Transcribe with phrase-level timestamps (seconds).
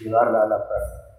[0.00, 1.10] llevarla a la práctica.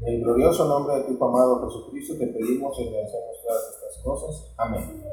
[0.00, 4.54] En el glorioso nombre de tu amado Jesucristo te pedimos y agradecemos todas estas cosas.
[4.58, 5.04] Amén.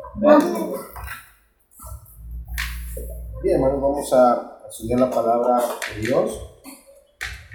[3.42, 5.62] Bien, hermanos, vamos a estudiar la palabra
[5.96, 6.50] de Dios.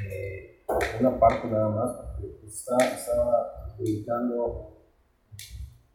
[0.07, 0.65] Eh,
[1.01, 4.75] una parte nada más, porque está, estaba dedicando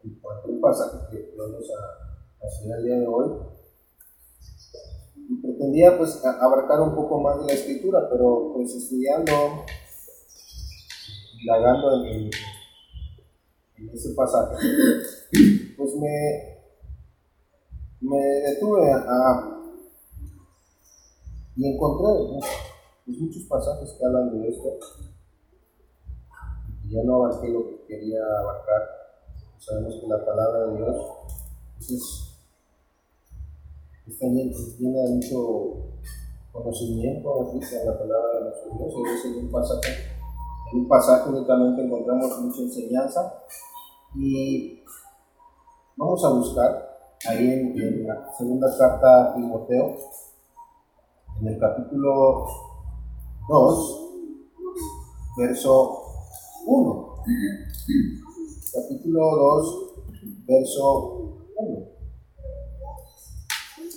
[0.04, 3.54] un pasaje que vamos a, a estudiar el día de hoy.
[5.42, 9.32] Pretendía pues abarcar un poco más de la escritura, pero pues estudiando
[11.40, 12.30] indagando en,
[13.92, 14.56] ese pasaje,
[15.76, 16.58] pues me,
[18.00, 19.54] me detuve a,
[21.56, 22.40] y encontré
[23.04, 24.78] pues, muchos pasajes que hablan de esto.
[26.84, 28.82] Y ya no abarqué lo que quería abarcar.
[29.58, 30.96] Sabemos que la palabra de Dios
[31.76, 32.23] pues, es,
[34.06, 36.00] está llena de mucho
[36.52, 38.94] conocimiento, dice la palabra de nuestro Dios.
[39.24, 40.14] Y es un pasaje
[40.72, 43.44] en un pasaje únicamente encontramos mucha enseñanza
[44.14, 44.82] y
[45.96, 46.98] vamos a buscar
[47.28, 49.96] ahí en, la segunda carta a Timoteo,
[51.40, 52.46] en el capítulo
[53.48, 54.10] 2,
[55.38, 56.02] verso
[56.66, 57.14] 1.
[58.72, 59.92] Capítulo 2,
[60.46, 61.93] verso 1.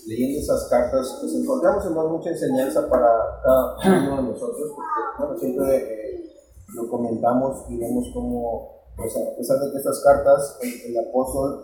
[0.08, 3.10] Leyendo esas cartas, pues encontramos en mucha enseñanza para
[3.44, 4.72] cada uno de nosotros,
[5.18, 6.32] porque siempre eh,
[6.76, 11.62] lo comentamos y vemos cómo, pues a pesar de que estas cartas el, apóstol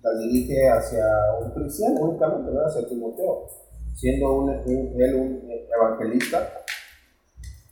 [0.00, 1.04] las dirige hacia
[1.44, 2.68] un cristiano únicamente, ¿verdad?
[2.68, 3.46] hacia Timoteo,
[3.94, 6.48] siendo un, él un evangelista.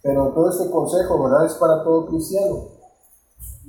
[0.02, 1.46] Pero todo este consejo, ¿verdad?
[1.46, 2.68] Es para todo cristiano,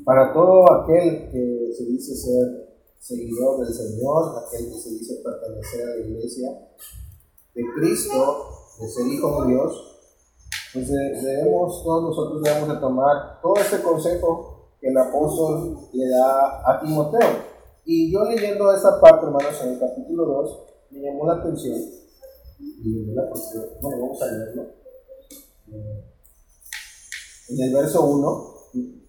[0.04, 2.71] para todo aquel que se dice ser
[3.02, 6.50] seguidor del Señor, aquel que se dice pertenecer a la iglesia
[7.56, 8.48] de Cristo,
[8.80, 9.88] de ser hijo de Dios,
[10.74, 16.62] pues debemos, todos nosotros debemos de tomar todo este consejo que el apóstol le da
[16.66, 17.52] a Timoteo.
[17.84, 20.60] Y yo leyendo esta parte, hermanos, en el capítulo 2,
[20.92, 21.78] me llamó la atención.
[22.60, 23.32] Y bueno,
[23.82, 24.66] vamos a leerlo.
[27.50, 28.51] En el verso 1,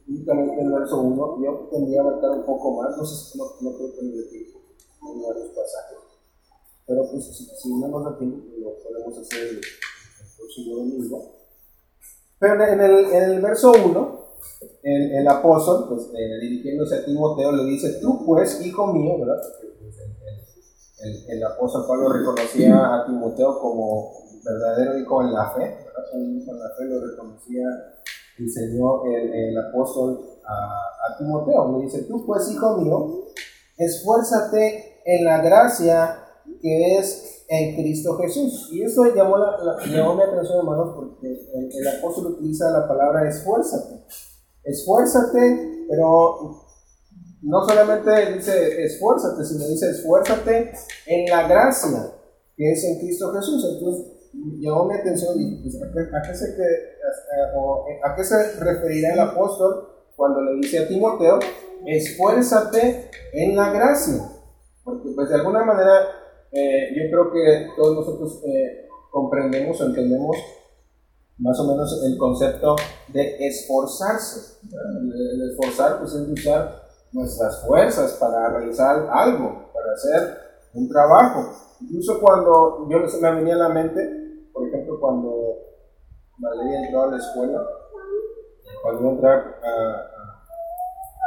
[0.08, 3.44] únicamente en el verso 1, yo tendría a marcar un poco más, no sé, no,
[3.60, 4.60] no creo que me dé tiempo
[5.02, 5.98] en varios pasajes.
[6.86, 10.76] Pero pues si, si no nos da tiempo, pues, lo podemos hacer el, el próximo
[10.76, 11.32] domingo.
[12.38, 14.22] Pero en el, en el verso 1,
[14.82, 19.40] el, el, apóstol, pues, eh, dirigiéndose a Timoteo, le dice, tú pues, hijo mío, ¿verdad?
[19.60, 19.96] Pues,
[21.00, 26.04] el, el, apóstol Pablo reconocía a Timoteo como verdadero hijo en la fe, ¿verdad?
[26.14, 27.64] Un hijo en la fe lo reconocía
[28.42, 31.78] el Señor, el, apóstol a, a, Timoteo.
[31.78, 33.24] Le dice, tú pues, hijo mío,
[33.76, 36.18] esfuérzate en la gracia
[36.60, 38.68] que es en Cristo Jesús.
[38.72, 44.04] Y eso llamó, la, llamó mi atención, hermanos, porque el, apóstol utiliza la palabra esfuérzate.
[44.64, 46.64] Esfuérzate, pero
[47.42, 50.72] no solamente dice esfuérzate, sino dice esfuérzate
[51.06, 52.12] en la gracia
[52.56, 53.64] que es en Cristo Jesús.
[53.74, 54.06] Entonces,
[54.60, 56.56] llamó mi atención y pues, ¿a, qué, se,
[58.04, 61.38] ¿a qué se referirá el apóstol cuando le dice a Timoteo,
[61.86, 64.22] esfuérzate en la gracia?
[64.84, 65.92] Porque pues de alguna manera
[66.50, 70.36] eh, yo creo que todos nosotros eh, comprendemos o entendemos
[71.38, 72.76] más o menos el concepto
[73.08, 74.58] de esforzarse.
[74.70, 80.38] El, esforzar pues, es usar nuestras fuerzas para realizar algo, para hacer
[80.74, 81.52] un trabajo.
[81.80, 85.30] Incluso cuando yo se me venía a la mente, por ejemplo, cuando
[86.38, 87.62] Valeria entró a la escuela,
[88.82, 89.60] cuando iba a entrar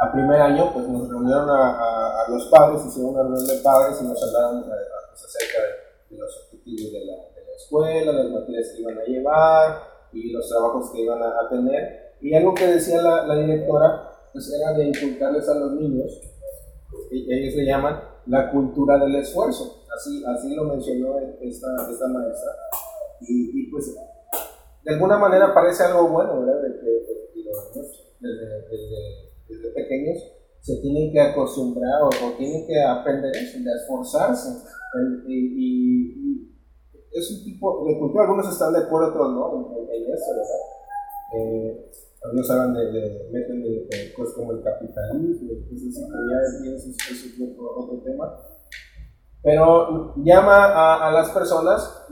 [0.02, 4.00] a, primer año, pues nos reunieron a, a, los padres, hicieron una reunión de padres
[4.00, 4.74] y nos hablaron eh,
[5.12, 5.62] acerca
[6.10, 10.32] de, los objetivos de la, de la, escuela, las materias que iban a llevar y
[10.32, 12.14] los trabajos que iban a, tener.
[12.20, 16.20] Y algo que decía la, la, directora pues era de inculcarles a los niños,
[17.10, 22.52] y ellos le llaman la cultura del esfuerzo, así, así lo mencionó esta, esta maestra.
[23.20, 23.94] Y, y pues
[24.86, 26.62] de alguna manera parece algo bueno, ¿verdad?
[26.62, 26.86] De que
[27.34, 28.68] pues, los niños desde,
[29.48, 30.18] desde, pequeños
[30.60, 34.48] se tienen que acostumbrar o, o, tienen que aprender eso, de esforzarse
[35.26, 36.52] y,
[37.12, 40.60] es un tipo de cultura, algunos están de acuerdo, otros no, en, eso, ¿verdad?
[41.34, 41.90] Eh,
[42.22, 47.74] algunos hablan de, de meten de, cosas como el capitalismo, entonces ya eso, es otro,
[47.76, 48.38] otro, tema.
[49.42, 52.06] Pero llama a, a, las personas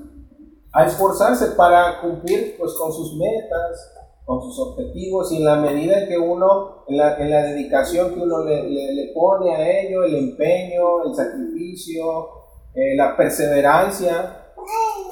[0.74, 3.94] a esforzarse para cumplir pues, con sus metas,
[4.24, 8.20] con sus objetivos y en la medida que uno, en la, en la dedicación que
[8.20, 12.28] uno le, le, le, pone a ello, el empeño, el sacrificio,
[12.74, 14.52] eh, la perseverancia,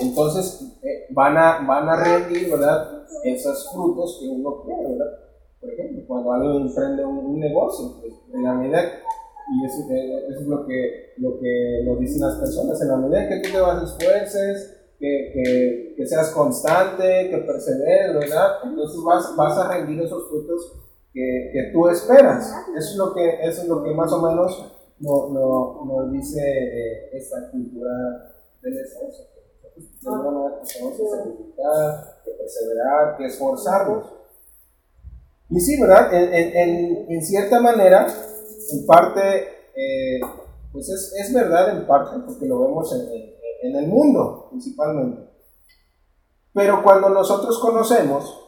[0.00, 3.04] entonces eh, van, a, van a rendir, ¿verdad?
[3.22, 5.12] Esos frutos que uno quiere, ¿verdad?
[5.60, 10.40] Por ejemplo, cuando alguien emprende un, negocio, pues, en la medida, y eso, eh, eso,
[10.40, 13.60] es lo que, lo que nos dicen las personas, en la medida que tú te
[13.60, 18.58] vas esfuerces, que, que, que, seas constante, que perseveres, ¿verdad?
[18.62, 20.78] Entonces vas, vas a rendir esos frutos
[21.12, 22.54] que, que, tú esperas.
[22.76, 26.40] Eso es lo que, eso es lo que más o menos nos no, no dice
[26.40, 27.90] eh, esta cultura
[28.62, 29.24] del esfuerzo.
[29.74, 34.06] De alguna manera tenemos que sacrificar, que perseverar, que esforzarnos.
[35.50, 36.14] Y sí, ¿verdad?
[36.14, 40.20] En, en, en cierta manera, en parte, eh,
[40.72, 43.32] pues es, es, verdad en parte, porque lo vemos en,
[43.62, 45.30] en el mundo principalmente.
[46.52, 48.38] Pero cuando nosotros conocemos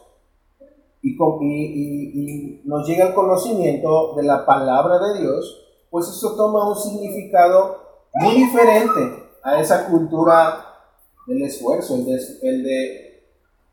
[1.01, 6.75] y, y, nos llega el conocimiento de la palabra de Dios, pues eso toma un
[6.75, 7.77] significado
[8.13, 10.65] muy diferente a esa cultura
[11.27, 13.05] del esfuerzo, el de, el de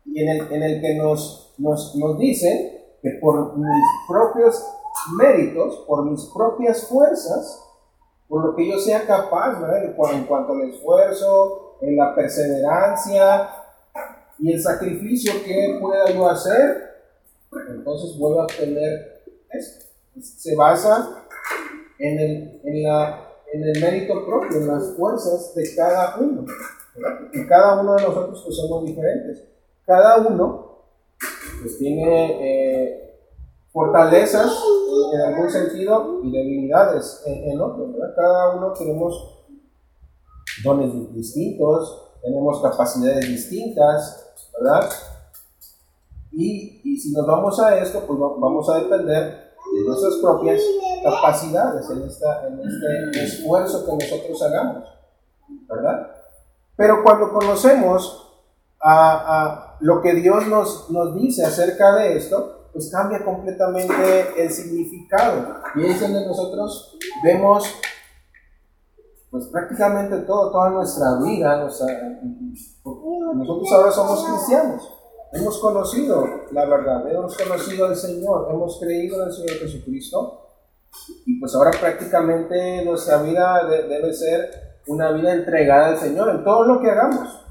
[0.05, 4.63] y en, el, en el que nos, nos, nos dicen que por mis propios
[5.17, 7.61] méritos, por mis propias fuerzas,
[8.33, 9.85] por lo que yo sea capaz, ¿verdad?
[9.85, 13.47] En cuanto al esfuerzo, en la perseverancia
[14.39, 16.95] y el sacrificio que pueda yo hacer,
[17.69, 19.85] entonces vuelvo a obtener esto.
[20.19, 21.27] Se basa
[21.99, 26.43] en el, en, la, en el mérito propio, en las fuerzas de cada uno.
[27.33, 29.43] Y cada uno de nosotros pues somos diferentes.
[29.85, 30.79] Cada uno
[31.61, 33.02] pues tiene eh,
[33.73, 34.55] fortalezas
[35.13, 37.91] en algún sentido y debilidades en, otro.
[38.15, 39.45] Cada uno tenemos
[40.63, 44.89] dones distintos, tenemos capacidades distintas, ¿verdad?
[46.31, 50.61] Y, y, si nos vamos a esto, pues vamos a depender de nuestras propias
[51.03, 54.83] capacidades en, esta, en este esfuerzo que nosotros hagamos,
[55.67, 56.11] ¿verdad?
[56.75, 58.31] Pero cuando conocemos
[58.79, 64.51] a, a lo que Dios nos, nos dice acerca de esto, pues cambia completamente el
[64.51, 65.61] significado.
[65.75, 67.65] Y es donde nosotros vemos
[69.29, 71.89] pues prácticamente todo, toda nuestra vida, nosotros
[73.73, 74.93] ahora somos cristianos,
[75.33, 80.39] hemos conocido la verdad, hemos conocido al Señor, hemos creído en el Señor Jesucristo,
[81.25, 84.51] y pues ahora prácticamente nuestra vida debe ser
[84.85, 87.42] una vida entregada al Señor en todo lo que hagamos.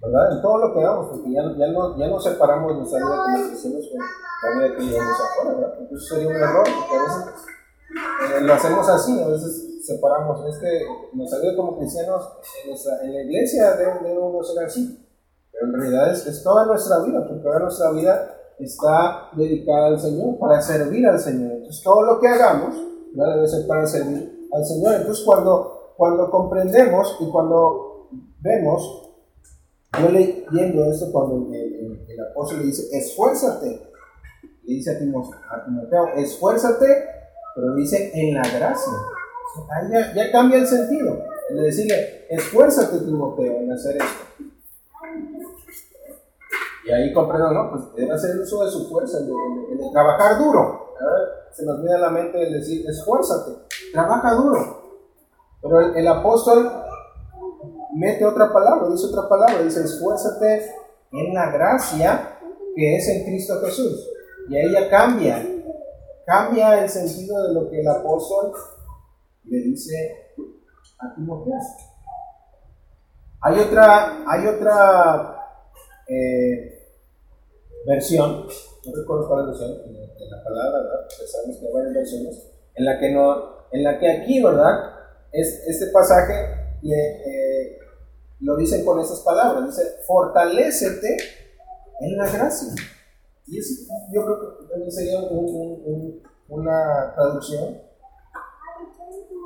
[0.00, 0.32] ¿Verdad?
[0.32, 3.48] En todo lo que hagamos, porque ya, ya, no, ya no separamos nuestra vida como
[3.48, 5.78] cristianos con la vida que llevamos afuera, ¿verdad?
[5.80, 10.46] Entonces sería un error, porque a veces eh, lo hacemos así, a veces separamos.
[10.48, 10.82] Este,
[11.12, 12.28] nuestra vida como cristianos
[12.62, 15.06] en, nuestra, en la iglesia debe, debe uno ser así,
[15.52, 20.00] pero en realidad es, es toda nuestra vida, porque ahora nuestra vida está dedicada al
[20.00, 21.52] Señor, para servir al Señor.
[21.52, 22.74] Entonces todo lo que hagamos
[23.14, 23.34] ¿verdad?
[23.34, 24.94] debe ser para servir al Señor.
[24.94, 28.08] Entonces cuando, cuando comprendemos y cuando
[28.40, 29.09] vemos
[29.98, 33.82] yo leyendo esto cuando el, el, apóstol le dice, esfuérzate,
[34.62, 37.04] le dice a Timoteo, esfuérzate,
[37.54, 38.92] pero dice en la gracia.
[39.68, 41.24] Ahí ya, cambia el sentido.
[41.50, 44.54] de decirle, esfuérzate Timoteo en hacer esto.
[46.86, 47.70] Y ahí comprendo, ¿no?
[47.70, 50.94] Pues debe hacer uso de su fuerza, en, trabajar duro.
[51.50, 53.52] Se nos viene a la mente el decir, esfuérzate,
[53.92, 54.80] trabaja duro.
[55.60, 56.70] Pero el, el apóstol
[57.94, 60.74] mete otra palabra, dice otra palabra, dice esfuérzate
[61.12, 62.38] en la gracia
[62.74, 64.08] que es en Cristo Jesús.
[64.48, 65.44] Y ahí ya cambia,
[66.26, 68.52] cambia el sentido de lo que el apóstol
[69.44, 70.34] le dice
[70.98, 71.54] a Timoteo.
[73.42, 75.36] Hay otra, hay otra
[76.08, 76.80] eh,
[77.86, 78.46] versión,
[78.84, 81.08] no recuerdo cuál versión, en, la palabra, ¿verdad?
[81.26, 84.94] Sabemos que hay varias versiones, en la que, no, en la que aquí, ¿verdad?
[85.32, 86.34] Es, este pasaje
[86.82, 87.78] le,
[88.40, 91.16] lo dicen con esas palabras, dice, fortalécete
[92.00, 92.72] en la gracia.
[93.46, 95.20] Y eso yo creo que sería
[96.48, 97.78] una traducción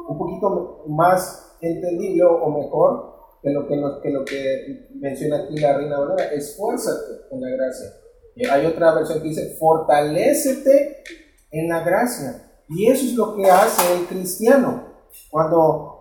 [0.09, 5.77] un poquito más entendible o mejor que lo que, que, lo que menciona aquí la
[5.77, 7.93] Reina Valera, esfuérzate en la gracia.
[8.35, 11.03] Y hay otra versión que dice, fortalécete
[11.51, 12.63] en la gracia.
[12.71, 14.95] Y eso es lo que hace el cristiano.
[15.31, 15.94] Cuando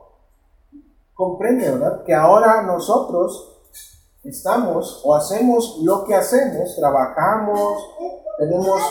[1.13, 2.03] comprende, ¿verdad?
[2.03, 3.53] Que ahora nosotros
[4.23, 7.83] estamos o hacemos lo que hacemos, trabajamos,
[8.39, 8.81] tenemos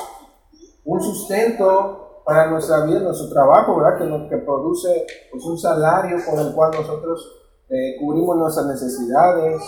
[0.84, 3.98] un sustento para nuestra vida, nuestro trabajo, ¿verdad?
[3.98, 9.62] Que, que produce pues, un salario con el cual nosotros eh, cubrimos nuestras necesidades,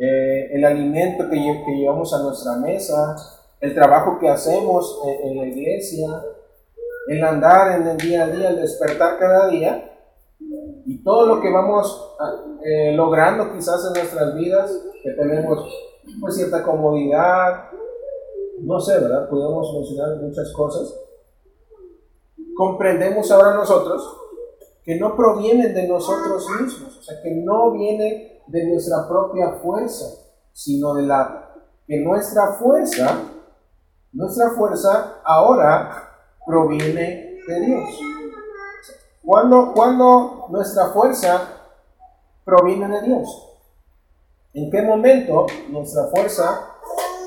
[0.00, 3.16] eh, el alimento que, que, llevamos a nuestra mesa,
[3.60, 6.08] el trabajo que hacemos en, en la iglesia,
[7.08, 9.97] el andar en el día a día, el despertar cada día,
[11.08, 12.14] todo lo que vamos
[12.62, 14.70] eh, logrando quizás en nuestras vidas,
[15.02, 15.66] que tenemos
[16.20, 17.70] pues cierta comodidad,
[18.60, 19.26] no sé, ¿verdad?
[19.30, 20.94] Podemos mencionar muchas cosas.
[22.54, 24.06] Comprendemos ahora nosotros
[24.84, 30.04] que no provienen de nosotros mismos, o sea, que no viene de nuestra propia fuerza,
[30.52, 31.54] sino de la
[31.86, 33.18] que nuestra fuerza,
[34.12, 36.10] nuestra fuerza ahora
[36.46, 38.17] proviene de Dios.
[39.28, 41.66] Cuando, cuando nuestra fuerza
[42.46, 43.28] proviene de Dios.
[44.54, 46.76] ¿En qué momento nuestra fuerza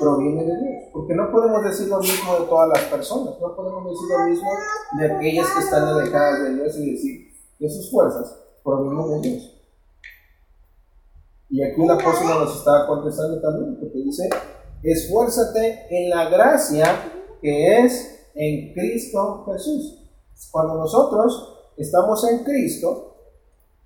[0.00, 0.82] proviene de Dios?
[0.92, 4.50] Porque no podemos decir lo mismo de todas las personas, no podemos decir lo mismo
[4.98, 9.62] de aquellas que están alejadas de Dios y decir que sus fuerzas provienen de Dios.
[11.50, 14.28] Y aquí el apóstol nos está contestando también, porque dice,
[14.82, 16.96] esfuérzate en la gracia
[17.40, 20.00] que es en Cristo Jesús.
[20.50, 23.16] Cuando nosotros estamos en Cristo,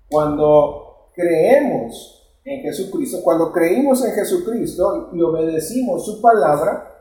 [0.09, 6.93] cuando creemos en Jesucristo, cuando creímos en Jesucristo y obedecimos su palabra,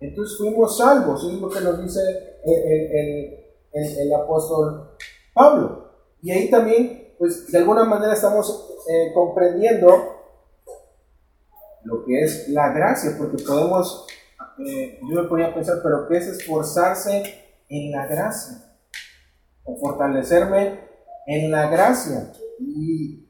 [0.00, 1.20] entonces fuimos salvos.
[1.22, 2.00] Eso es lo que nos dice
[3.72, 4.90] el, apóstol
[5.34, 5.90] Pablo.
[6.22, 10.16] Y ahí también, pues de alguna manera estamos eh, comprendiendo
[11.84, 14.06] lo que es la gracia, porque podemos,
[14.58, 17.22] eh, yo me ponía a pensar, pero ¿qué es esforzarse
[17.68, 18.67] en la gracia?
[19.76, 20.80] Fortalecerme
[21.26, 22.32] en la gracia.
[22.58, 23.28] Y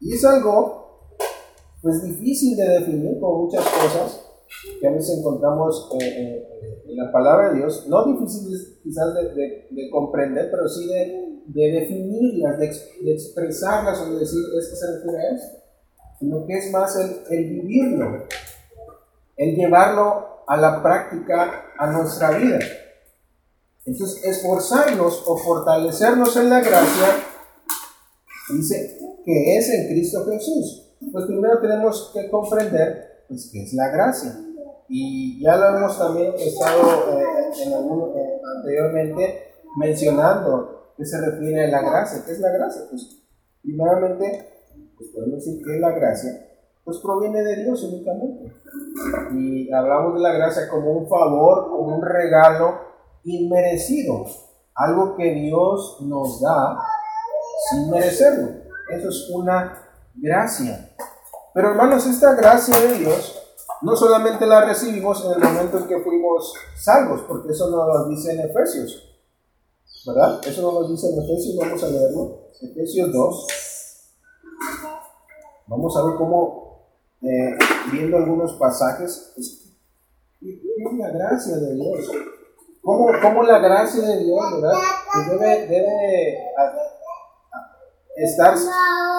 [0.00, 1.08] y es algo,
[1.82, 4.24] pues difícil de definir con muchas cosas
[4.80, 9.90] que a veces encontramos eh, eh, en la palabra de Dios, no difíciles quizás de,
[9.90, 15.38] comprender, pero sí de, definirlas, de, expresarlas o de decir, es que se refiere
[16.20, 18.24] sino que es más el, el vivirlo,
[19.36, 22.58] el llevarlo a la práctica, a nuestra vida.
[23.88, 27.06] Entonces, esforzarnos o fortalecernos en la gracia,
[28.50, 30.92] dice, que es en Cristo Jesús.
[31.10, 34.38] Pues primero tenemos que comprender pues, qué es la gracia.
[34.90, 41.64] Y ya lo hemos también estado eh, en algún, eh, anteriormente mencionando qué se refiere
[41.64, 42.22] a la gracia.
[42.26, 42.82] ¿Qué es la gracia?
[42.90, 43.22] Pues
[43.62, 44.48] primeramente,
[44.98, 46.44] pues podemos decir que la gracia
[46.84, 48.52] pues proviene de Dios únicamente.
[49.32, 52.88] Y hablamos de la gracia como un favor, como un regalo
[53.24, 54.26] inmerecido,
[54.74, 56.78] algo que Dios nos da
[57.70, 58.50] sin merecerlo.
[58.90, 60.94] Eso es una gracia.
[61.54, 63.38] Pero hermanos, esta gracia de Dios
[63.82, 68.08] no solamente la recibimos en el momento en que fuimos salvos, porque eso no nos
[68.08, 69.04] dice en Efesios.
[70.06, 70.40] ¿Verdad?
[70.46, 72.48] Eso no nos dice en Efesios, vamos a leerlo.
[72.60, 73.46] Efesios 2.
[75.66, 76.88] Vamos a ver cómo,
[77.22, 77.58] eh,
[77.92, 79.68] viendo algunos pasajes, pues,
[80.40, 82.10] es la gracia de Dios?
[82.82, 84.44] ¿Cómo, cómo la gracia de Dios,
[85.30, 86.38] debe, debe
[88.18, 88.54] estar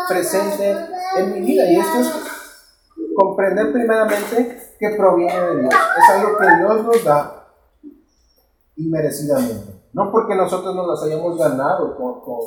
[0.08, 0.76] presente
[1.18, 1.72] en mi vida.
[1.72, 2.12] Y esto es
[3.16, 5.74] comprender primeramente que proviene de Dios.
[5.74, 7.48] Es algo que Dios nos da
[8.76, 9.80] inmerecidamente.
[9.94, 12.40] No porque nosotros nos las hayamos ganado con, con,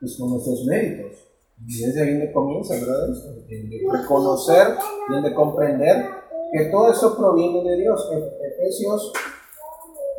[0.00, 1.22] pues con nuestros méritos.
[1.66, 3.08] Y desde ahí donde comienza, ¿verdad?
[3.48, 4.76] De reconocer
[5.08, 6.10] y de comprender
[6.52, 8.10] que todo eso proviene de Dios.
[8.12, 9.12] Efesios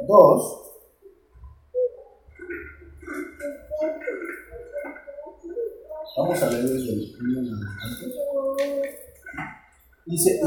[0.06, 0.68] 2,
[6.18, 7.16] Vamos a leer desde el
[10.08, 10.40] Dice,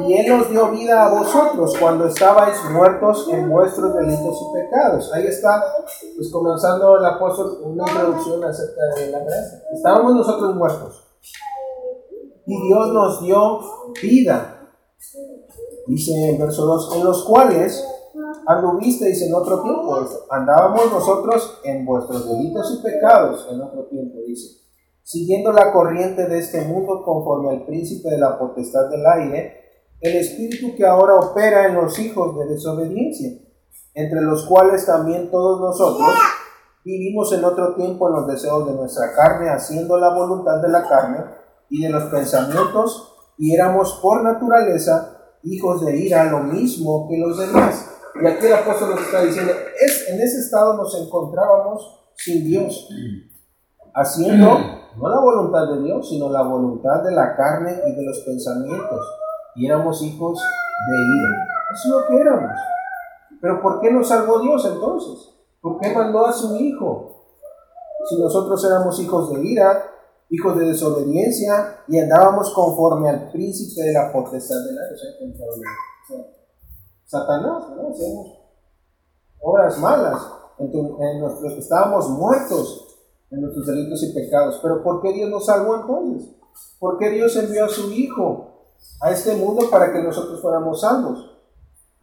[0.00, 5.12] y, Él os dio vida a vosotros cuando estabais muertos en vuestros delitos y pecados.
[5.14, 5.62] Ahí está,
[6.16, 9.62] pues comenzando el apóstol una introducción acerca de la gracia.
[9.72, 11.04] Estábamos nosotros muertos.
[12.44, 13.60] Y Dios nos dio
[14.02, 14.68] vida.
[15.86, 17.86] Dice en verso 2, en los cuales
[18.46, 20.06] anduvisteis en otro tiempo.
[20.30, 24.64] Andábamos nosotros en vuestros delitos y pecados en otro tiempo, dice
[25.04, 29.60] siguiendo la corriente de este mundo conforme al príncipe de la potestad del aire,
[30.00, 33.38] el espíritu que ahora opera en los hijos de desobediencia,
[33.92, 36.08] entre los cuales también todos nosotros
[36.84, 40.88] vivimos en otro tiempo en los deseos de nuestra carne, haciendo la voluntad de la
[40.88, 41.18] carne
[41.68, 47.38] y de los pensamientos, y éramos por naturaleza hijos de ira, lo mismo que los
[47.38, 47.90] demás.
[48.22, 52.88] Y aquí el apóstol nos está diciendo, es, en ese estado nos encontrábamos sin Dios,
[53.92, 54.58] haciendo
[54.96, 59.00] no la voluntad de Dios, sino la voluntad de la carne y de los pensamientos.
[59.56, 60.38] Y éramos hijos
[60.88, 61.46] de ira.
[61.72, 62.60] Eso es lo que éramos.
[63.40, 65.34] Pero ¿por qué nos salvó Dios entonces?
[65.60, 67.10] ¿Por qué mandó a su Hijo?
[68.08, 69.84] Si nosotros éramos hijos de ira,
[70.30, 76.24] hijos de desobediencia y andábamos conforme al príncipe de la potestad del aire, o sea,
[77.06, 77.88] Satanás, ¿no?
[77.88, 78.44] Hacemos
[79.40, 80.22] obras malas,
[80.58, 82.98] en, los que estábamos muertos
[83.30, 84.58] en nuestros delitos y pecados.
[84.62, 86.30] Pero ¿por qué Dios nos salvó entonces?
[86.78, 88.50] ¿Por qué Dios envió a su Hijo
[89.00, 91.30] a este mundo para que nosotros fuéramos salvos?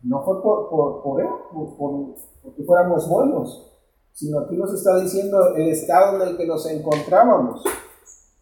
[0.03, 3.71] No fue por, por, por él, por, porque fuéramos buenos,
[4.13, 7.63] sino aquí nos está diciendo el estado en el que nos encontrábamos.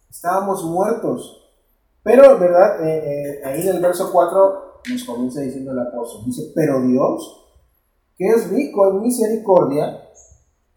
[0.09, 1.35] Estábamos muertos.
[2.01, 2.83] Pero, ¿verdad?
[2.83, 6.25] Eh, eh, ahí en el verso 4 nos comienza diciendo el apóstol.
[6.25, 7.45] Dice, pero Dios,
[8.17, 10.09] que es rico en misericordia,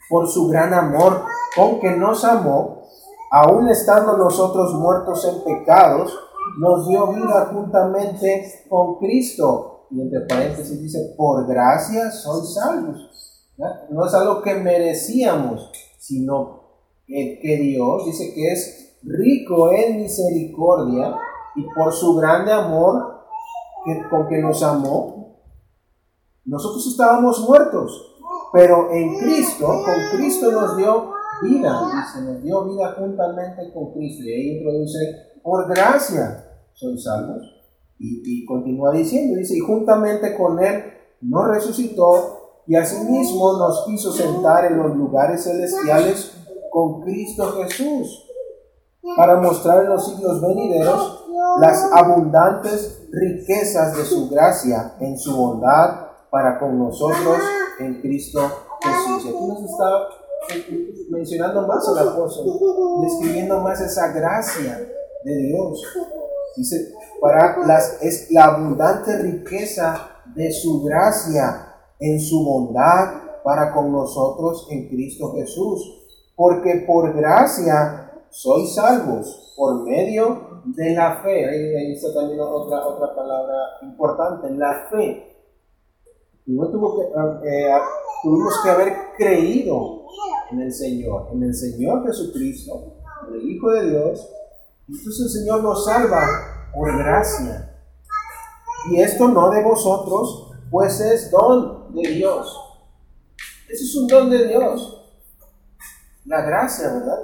[0.08, 1.24] por su gran amor
[1.56, 2.82] con que nos amó,
[3.30, 6.12] aun estando nosotros muertos en pecados,
[6.58, 9.86] nos dio vida juntamente con Cristo.
[9.90, 13.08] Y entre paréntesis dice, por gracia sois salvos.
[13.90, 16.62] No es algo que merecíamos, sino
[17.06, 21.14] que, que Dios dice que es rico en misericordia
[21.54, 23.11] y por su grande amor
[23.84, 25.38] que, con que nos amó,
[26.44, 28.20] nosotros estábamos muertos,
[28.52, 31.12] pero en Cristo, con Cristo nos dio
[31.42, 34.24] vida, dice, nos dio vida juntamente con Cristo.
[34.24, 34.98] Y ahí introduce,
[35.42, 37.42] por gracia sois salvos.
[37.98, 40.82] Y, y continúa diciendo, dice, y juntamente con Él
[41.20, 46.36] nos resucitó y asimismo nos quiso sentar en los lugares celestiales
[46.70, 48.28] con Cristo Jesús,
[49.16, 51.24] para mostrar en los siglos venideros
[51.60, 57.38] las abundantes riquezas de su gracia en su bondad para con nosotros
[57.78, 58.40] en Cristo
[58.82, 59.26] Jesús.
[59.26, 60.08] Y aquí nos está
[61.10, 62.58] mencionando más el apóstol,
[63.02, 64.78] describiendo más esa gracia
[65.24, 65.82] de Dios.
[66.56, 71.68] Dice, para las, es la abundante riqueza de su gracia
[72.00, 75.98] en su bondad para con nosotros en Cristo Jesús.
[76.34, 81.48] Porque por gracia sois salvos por medio de la fe.
[81.48, 85.36] Ahí, está también otra, otra palabra importante, la fe.
[86.46, 87.78] tuvo que, eh,
[88.22, 90.06] tuvimos que haber creído
[90.50, 92.94] en el Señor, en el Señor Jesucristo,
[93.28, 94.28] en el Hijo de Dios.
[94.88, 96.26] Entonces el Señor nos salva
[96.74, 97.68] por gracia.
[98.90, 102.58] Y esto no de vosotros, pues es don de Dios.
[103.68, 104.98] Eso es un don de Dios.
[106.24, 107.18] La gracia, ¿verdad?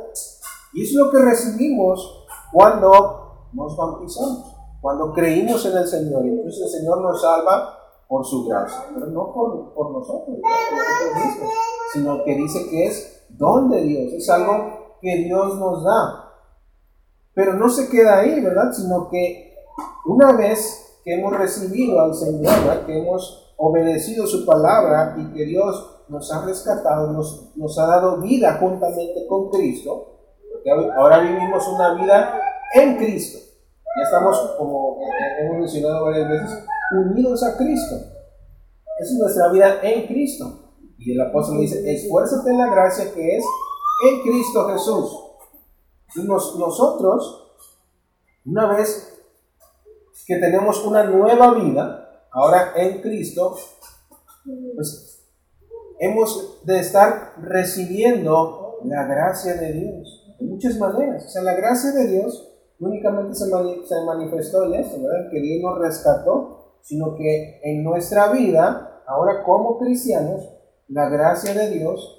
[0.72, 3.17] Y es lo que recibimos cuando
[3.52, 6.24] nos bautizamos, cuando creímos en el Señor.
[6.24, 10.38] Entonces el Señor nos salva por su gracia, pero no por, por nosotros,
[11.92, 16.24] sino que dice que es don de Dios, es algo que Dios nos da.
[17.34, 18.72] Pero no se queda ahí, ¿verdad?
[18.72, 19.54] Sino que
[20.06, 26.04] una vez que hemos recibido al Señor, que hemos obedecido su palabra y que Dios
[26.08, 30.06] nos ha rescatado, nos, nos ha dado vida juntamente con Cristo,
[30.50, 32.40] porque ahora vivimos una vida
[32.74, 33.38] en Cristo.
[33.96, 34.98] Ya estamos, como
[35.40, 37.96] hemos mencionado varias veces, unidos a Cristo.
[38.98, 40.74] Esa es nuestra vida en Cristo.
[40.98, 43.44] Y el apóstol dice, esfuérzate en la gracia que es
[44.08, 45.24] en Cristo Jesús.
[46.16, 47.52] Y nosotros,
[48.44, 49.20] una vez
[50.26, 53.56] que tenemos una nueva vida, ahora en Cristo,
[54.74, 55.24] pues
[56.00, 61.26] hemos de estar recibiendo la gracia de Dios de muchas maneras.
[61.26, 62.47] O sea, la gracia de Dios
[62.80, 63.46] únicamente se,
[64.04, 65.30] manifestó en ¿verdad?
[65.30, 70.48] Que Dios nos rescató, sino que en nuestra vida, ahora como cristianos,
[70.88, 72.14] la gracia de Dios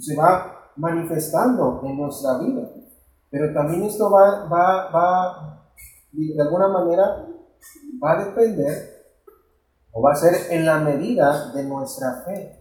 [0.00, 2.70] se va manifestando en nuestra vida.
[3.30, 5.58] Pero también esto va, va, va
[6.12, 7.26] de alguna manera
[8.02, 8.98] va a depender
[9.92, 12.57] o va a ser en la medida de nuestra fe.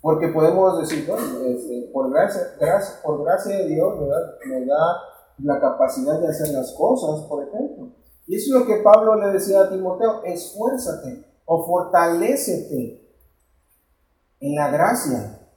[0.00, 3.94] Porque podemos decir, bueno, este, por, gracia, gracia, por gracia de Dios
[4.46, 4.96] me da
[5.38, 7.88] la capacidad de hacer las cosas, por ejemplo.
[8.26, 13.08] Y eso es lo que Pablo le decía a Timoteo, esfuérzate o fortalecete
[14.40, 15.48] en la gracia.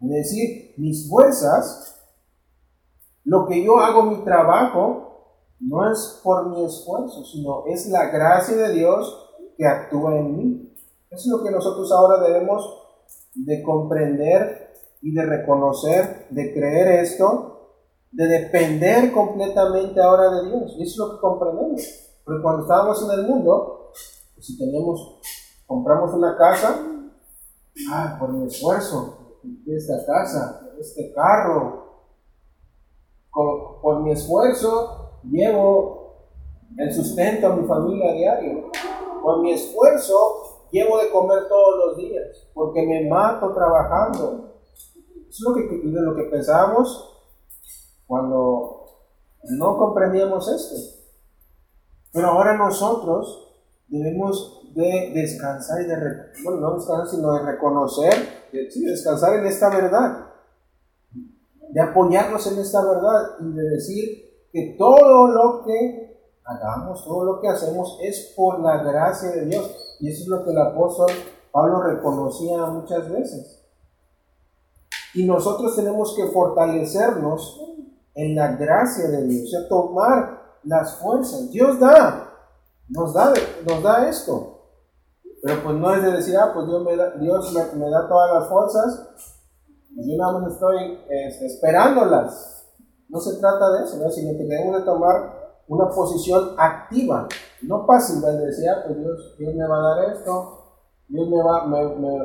[0.00, 2.00] Es decir, mis fuerzas,
[3.24, 5.12] lo que yo hago, mi trabajo,
[5.60, 10.74] no es por mi esfuerzo, sino es la gracia de Dios que actúa en mí.
[11.10, 12.81] Eso es lo que nosotros ahora debemos
[13.34, 17.52] de comprender y de reconocer, de creer esto,
[18.10, 20.74] de depender completamente ahora de Dios.
[20.78, 21.82] Y eso es lo que comprendemos.
[22.24, 23.90] Porque cuando estábamos en el mundo,
[24.34, 25.20] pues si teníamos,
[25.66, 26.86] compramos una casa,
[27.90, 31.82] ah, por mi esfuerzo, esta casa, este carro,
[33.32, 36.02] por mi esfuerzo, llevo
[36.76, 38.70] el sustento a mi familia diario.
[39.22, 40.41] Con mi esfuerzo
[40.72, 44.54] llevo de comer todos los días, porque me mato trabajando.
[45.28, 47.12] Es lo que, lo que pensábamos
[48.06, 48.86] cuando
[49.44, 51.02] no comprendíamos esto.
[52.12, 53.54] Pero ahora nosotros
[53.88, 55.96] debemos de descansar y de,
[56.44, 58.14] bueno, no descansar, sino de reconocer,
[58.52, 60.26] de, descansar en esta verdad,
[61.70, 66.12] de apoyarnos en esta verdad y de decir que todo lo que
[66.44, 69.91] hagamos, todo lo que hacemos es por la gracia de Dios.
[70.02, 71.12] Y eso es lo que el apóstol
[71.52, 73.62] Pablo reconocía muchas veces.
[75.14, 77.60] Y nosotros tenemos que fortalecernos
[78.12, 81.48] en la gracia de Dios, o sea, tomar las fuerzas.
[81.52, 82.32] Dios da,
[82.88, 83.32] nos da,
[83.64, 84.58] nos da esto.
[85.40, 88.34] Pero pues no es de decir, ah, pues Dios me da, Dios me, da todas
[88.34, 89.08] las fuerzas
[89.94, 92.66] y yo nada más estoy este, esperándolas.
[93.08, 97.28] No se trata de eso, sino que debemos de tomar una posición activa,
[97.64, 100.62] no pasiva, de decir, ah, pues Dios, Dios me va a dar esto,
[101.08, 101.84] Dios me va, me,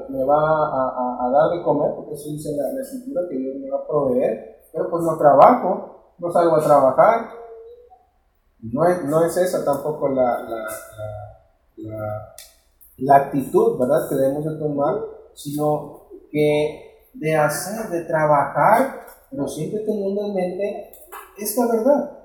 [0.09, 3.55] me, va a, a, dar de comer, porque eso dice la, la, escritura, que Dios
[3.57, 7.29] me va a proveer, pero pues no trabajo, no salgo a trabajar.
[8.59, 10.67] No es, no es esa tampoco la, la,
[11.77, 12.35] la,
[12.97, 14.95] la actitud, ¿verdad?, que debemos de tomar,
[15.33, 20.91] sino que de hacer, de trabajar, pero siempre teniendo en mente
[21.37, 22.16] esta verdad.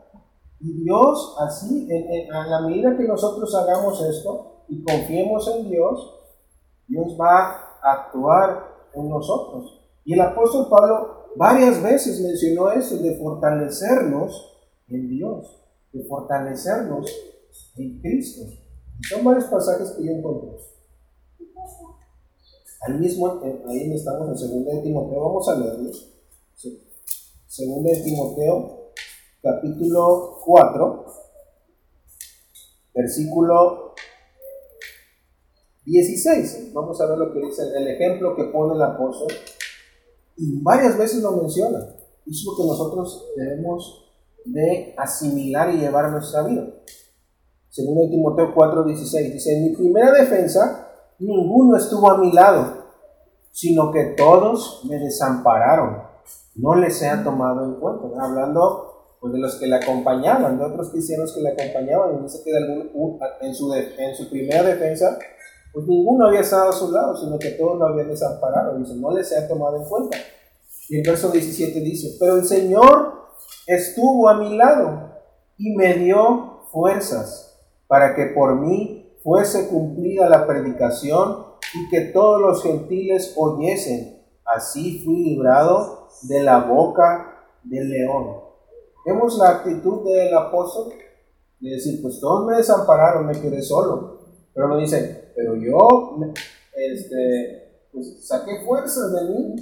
[0.63, 1.89] Y Dios, así,
[2.33, 6.15] a la medida que nosotros hagamos esto y confiemos en Dios,
[6.87, 9.81] Dios va a actuar en nosotros.
[10.05, 14.53] Y el apóstol Pablo varias veces mencionó eso, de fortalecernos
[14.87, 17.11] en Dios, de fortalecernos
[17.77, 18.43] en Cristo.
[19.09, 20.51] Son varios pasajes que yo encontré.
[22.87, 26.09] Ahí mismo, eh, ahí estamos en 2 de Timoteo, vamos a leerlos.
[26.63, 28.82] 2 de Timoteo,
[29.43, 31.05] capítulo 4,
[32.95, 33.95] versículo
[35.85, 36.73] 16.
[36.73, 39.33] Vamos a ver lo que dice el ejemplo que pone el apóstol.
[40.37, 41.79] Y varias veces lo menciona.
[42.25, 44.13] Es lo que nosotros debemos
[44.45, 46.65] de asimilar y llevar a nuestra vida.
[47.69, 52.85] Segundo Timoteo 4:16 dice, en mi primera defensa ninguno estuvo a mi lado,
[53.51, 56.03] sino que todos me desampararon.
[56.55, 58.25] No les he tomado en cuenta.
[58.25, 58.92] Hablando
[59.23, 62.51] pues, de los que le acompañaban, de otros cristianos que le acompañaban, y dice que
[62.51, 65.17] en, su en su primera defensa,
[65.73, 68.77] pues ninguno había estado a su lado, sino que todos lo habían desamparado.
[68.77, 70.19] Dice, no les he tomado en cuenta.
[70.89, 73.29] Y el verso 17 dice, pero el Señor
[73.69, 75.13] estuvo a mi lado
[75.57, 82.41] y me dio fuerzas para que por mí fuese cumplida la predicación y que todos
[82.41, 84.21] los gentiles oyesen.
[84.45, 88.52] Así fui librado de la boca del león.
[89.05, 90.93] Vemos la actitud del apóstol
[91.61, 94.21] de decir, pues todos me desampararon, me quedé solo.
[94.55, 96.19] Pero no dice, pero yo
[96.75, 99.55] este, pues, saqué fuerzas de mí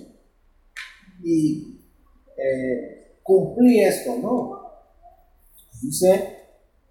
[1.22, 1.80] y
[2.36, 4.60] eh, cumplí esto, ¿no?
[5.82, 6.38] Dice,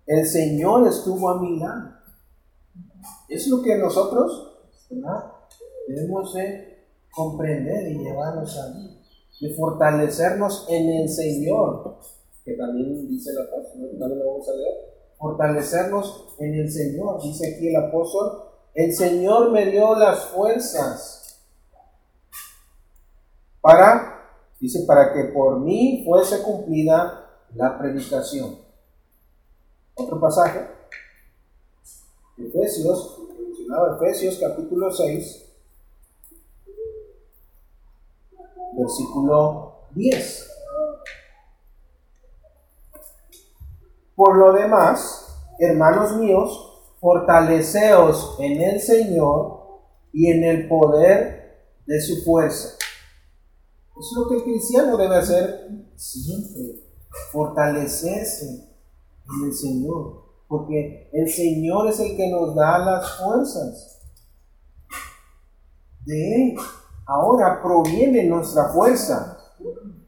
[0.05, 1.93] el Señor estuvo a mi lado.
[3.27, 4.65] Es lo que nosotros
[5.88, 9.01] debemos de comprender y llevarnos a mí,
[9.41, 11.99] de fortalecernos en el Señor,
[12.57, 14.75] también dice el apóstol, también lo vamos a leer,
[15.17, 21.39] fortalecernos en el Señor, dice aquí el apóstol, el Señor me dio las fuerzas
[23.62, 28.57] para, dice, para que por mí fuese cumplida la predicación.
[29.95, 30.65] Otro pasaje,
[32.38, 35.45] Efesios, mencionaba Efesios capítulo 6,
[38.77, 40.59] versículo 10.
[44.19, 49.79] Por lo demás, hermanos míos, fortaleceos en el Señor
[50.12, 52.67] y en el poder de su fuerza.
[53.97, 56.84] Eso es lo que el cristiano debe hacer siempre,
[57.32, 64.01] fortalecerse en el Señor, porque el Señor es el que nos da las fuerzas.
[66.03, 66.58] De Él
[67.05, 69.38] ahora proviene nuestra fuerza.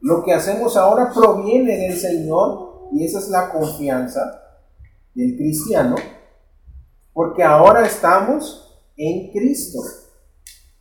[0.02, 4.42] Lo que hacemos ahora proviene del Señor y esa es la confianza
[5.14, 5.96] del cristiano,
[7.12, 9.80] porque ahora estamos en Cristo.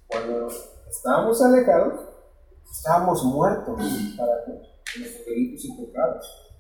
[0.08, 0.48] Cuando
[0.90, 2.02] estamos alejados,
[2.70, 3.82] estamos muertos
[4.18, 6.52] para nuestros delitos y pecados.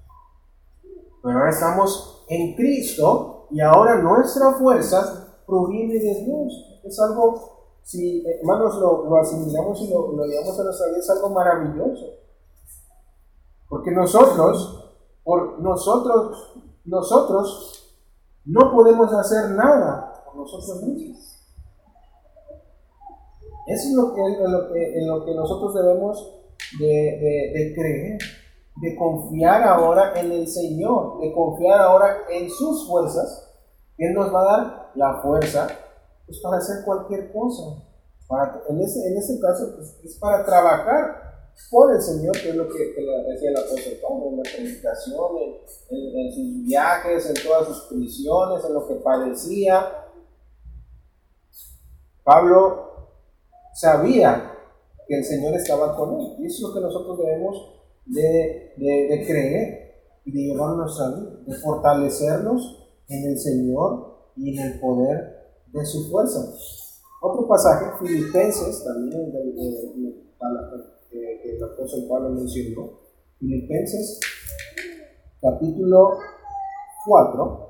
[1.21, 6.81] Pero ahora estamos en Cristo y ahora nuestra fuerza proviene de Dios.
[6.83, 11.29] Es algo, si hermanos lo, asimilamos y lo, lo, llevamos a nuestra vida, es algo
[11.29, 12.05] maravilloso.
[13.67, 14.80] Porque nosotros,
[15.23, 16.53] por nosotros,
[16.85, 17.97] nosotros
[18.45, 21.19] no podemos hacer nada por nosotros mismos.
[23.67, 26.33] Eso es lo que, en, lo que, nosotros debemos
[26.79, 28.17] de, de, de creer
[28.81, 33.47] de confiar ahora en el Señor, de confiar ahora en sus fuerzas,
[33.97, 35.67] Él nos va a dar la fuerza
[36.25, 37.83] pues, para hacer cualquier cosa.
[38.27, 41.30] Para, en, ese, en ese caso pues, es para trabajar
[41.69, 42.93] por el Señor, que es lo que,
[43.29, 45.37] decía el apóstol Pablo en la predicación,
[45.89, 50.07] en, sus viajes, en todas sus prisiones, en lo que padecía.
[52.23, 52.91] Pablo
[53.73, 54.51] sabía
[55.07, 56.35] que el Señor estaba con él.
[56.39, 59.81] Y eso es lo que nosotros debemos de, de creer
[60.25, 65.85] y de llevar nuestra vida, de fortalecernos en el Señor y en el poder de
[65.85, 66.39] su fuerza.
[67.21, 70.31] Otro pasaje, Filipenses, también de,
[71.11, 72.99] que el apóstol Pablo mencionó,
[73.37, 74.19] Filipenses
[75.41, 76.17] capítulo
[77.05, 77.67] 4.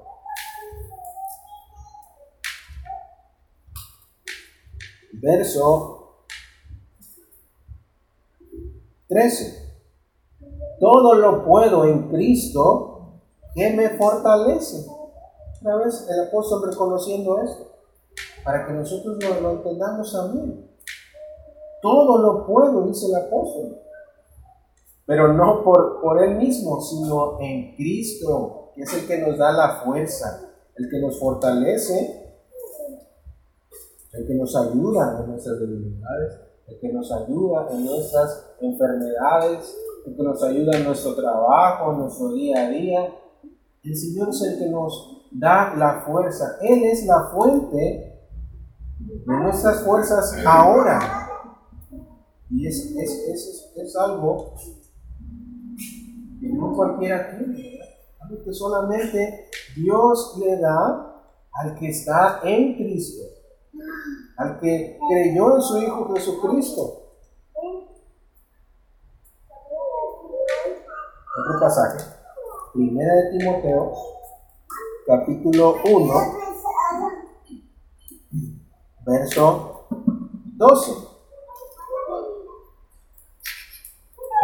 [5.14, 6.26] Verso
[9.08, 9.62] 13.
[10.80, 13.22] Todo lo puedo en Cristo
[13.56, 14.86] que me fortalece.
[15.62, 17.72] Una vez el apóstol reconociendo esto,
[18.44, 20.71] para que nosotros lo, lo entendamos también.
[21.82, 23.78] Todo lo puedo, dice el apóstol.
[25.06, 29.52] Pero no por, por él mismo, sino en Cristo, que es el que nos da
[29.52, 32.22] la fuerza, el que nos fortalece,
[34.14, 40.16] el que nos ayuda en nuestras debilidades, el que nos ayuda en nuestras enfermedades, el
[40.16, 43.16] que nos ayuda en nuestro trabajo, en nuestro día a día.
[43.84, 46.58] El Señor es el que nos da la fuerza.
[46.62, 48.20] Él es la fuente
[49.00, 51.21] de nuestras fuerzas ahora.
[52.52, 54.54] Y es, es, es, algo
[55.78, 57.80] que no cualquiera tiene,
[58.20, 63.24] algo que solamente Dios le da al que está en Cristo,
[64.36, 66.98] al que creyó en su Hijo Jesucristo.
[71.40, 72.04] Otro pasaje,
[72.74, 73.94] Primera de Timoteo,
[75.08, 76.14] capítulo 1,
[79.06, 79.88] verso
[80.58, 81.11] 12.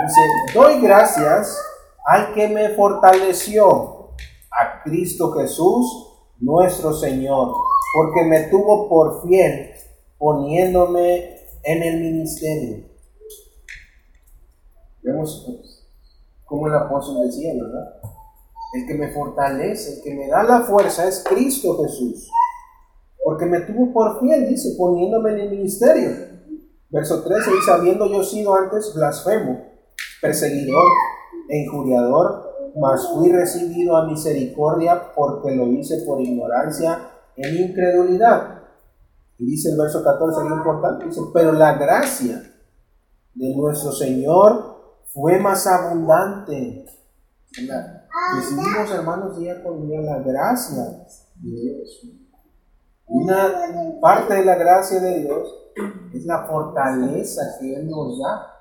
[0.05, 0.21] Dice,
[0.53, 1.59] doy gracias
[2.05, 4.11] al que me fortaleció,
[4.51, 7.51] a Cristo Jesús, nuestro Señor,
[7.95, 9.71] porque me tuvo por fiel
[10.19, 12.85] poniéndome en el ministerio.
[15.01, 15.87] Vemos pues,
[16.45, 17.99] como el apóstol decía, ¿verdad?
[18.75, 22.29] El que me fortalece, el que me da la fuerza es Cristo Jesús.
[23.23, 26.11] Porque me tuvo por fiel, dice, poniéndome en el ministerio.
[26.89, 29.76] Verso 13 dice, habiendo yo sido antes blasfemo
[30.21, 30.87] perseguidor
[31.49, 38.63] e injuriador, mas fui recibido a misericordia porque lo hice por ignorancia en incredulidad.
[39.37, 42.41] Y dice el verso 14, algo importante, dice, pero la gracia
[43.33, 46.85] de nuestro Señor fue más abundante.
[48.35, 50.83] Recibimos, hermanos, día con día la gracia
[51.35, 52.07] de Dios.
[53.05, 55.47] Una parte de la gracia de Dios
[56.13, 58.56] es la fortaleza que Él nos da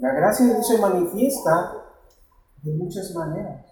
[0.00, 1.72] la gracia de Dios se manifiesta
[2.62, 3.66] de muchas maneras.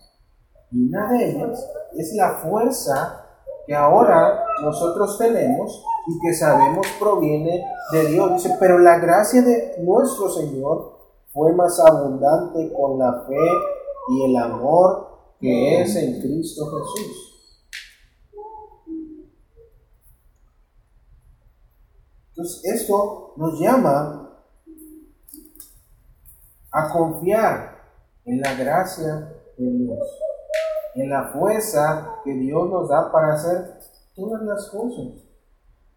[0.70, 3.24] Y una de ellas es la fuerza
[3.66, 8.34] que ahora nosotros tenemos y que sabemos proviene de Dios.
[8.34, 10.98] Dice, pero la gracia de nuestro Señor
[11.32, 13.50] fue más abundante con la fe
[14.10, 15.08] y el amor
[15.40, 17.24] que es en Cristo Jesús.
[22.30, 24.27] Entonces, esto nos llama
[26.72, 27.78] a confiar
[28.24, 29.98] en la gracia de Dios,
[30.94, 33.78] en la fuerza que Dios nos da para hacer
[34.14, 35.24] todas las cosas.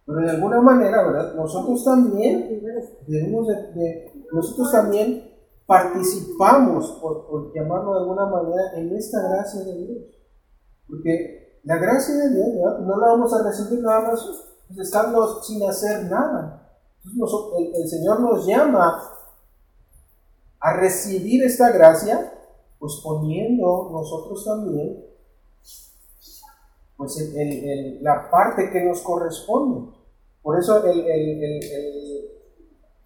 [0.05, 1.33] Pero de alguna manera, ¿verdad?
[1.35, 2.61] Nosotros también
[3.07, 5.29] debemos de, nosotros también
[5.65, 10.03] participamos, por, por, llamarlo de alguna manera, en esta gracia de Dios.
[10.87, 14.23] Porque la gracia de Dios no la vamos a recibir nada más
[14.67, 16.67] pues, estando sin hacer nada.
[17.05, 17.39] Entonces,
[17.75, 19.01] el Señor nos llama
[20.61, 22.33] a recibir esta gracia,
[22.79, 25.05] pues poniendo nosotros también
[26.95, 27.17] pues
[28.01, 29.91] la parte que nos corresponde.
[30.43, 30.99] Por eso el,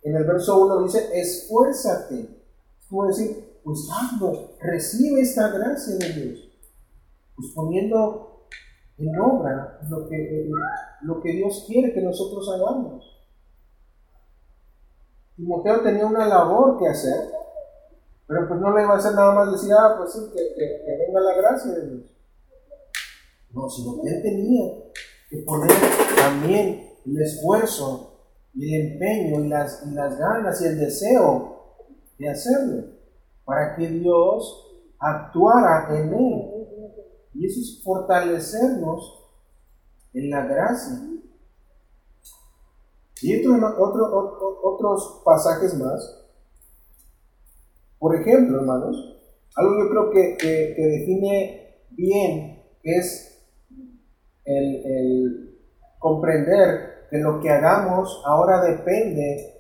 [0.04, 2.20] en el verso 1 dice, esfuérzate.
[2.20, 6.40] Es como decir, pues hazlo, recibe esta gracia de Dios.
[7.38, 8.48] Pues poniendo
[8.98, 10.50] en obra lo que,
[11.02, 13.06] lo que Dios quiere que nosotros hagamos.
[15.38, 17.35] Timoteo tenía una labor que hacer
[18.28, 21.20] pero pues no le iba a hacer nada más decir, ah, pues sí, que, venga
[21.22, 22.12] la gracia de Dios.
[23.52, 24.66] No, sino que él tenía
[25.30, 25.72] que poner
[26.18, 28.12] también el esfuerzo
[28.56, 31.76] el empeño y las, y las ganas y el deseo
[32.18, 32.86] de hacerlo
[33.44, 34.66] para que Dios
[34.98, 36.52] actuara en él.
[37.34, 39.30] Y eso es fortalecernos
[40.14, 41.00] en la gracia.
[43.22, 46.25] Y otro, otro, otros pasajes más
[48.00, 49.20] Por ejemplo, hermanos,
[49.56, 53.48] algo yo creo que, que, define bien es
[54.44, 55.60] el, el
[56.00, 59.56] comprender que lo que hagamos ahora depende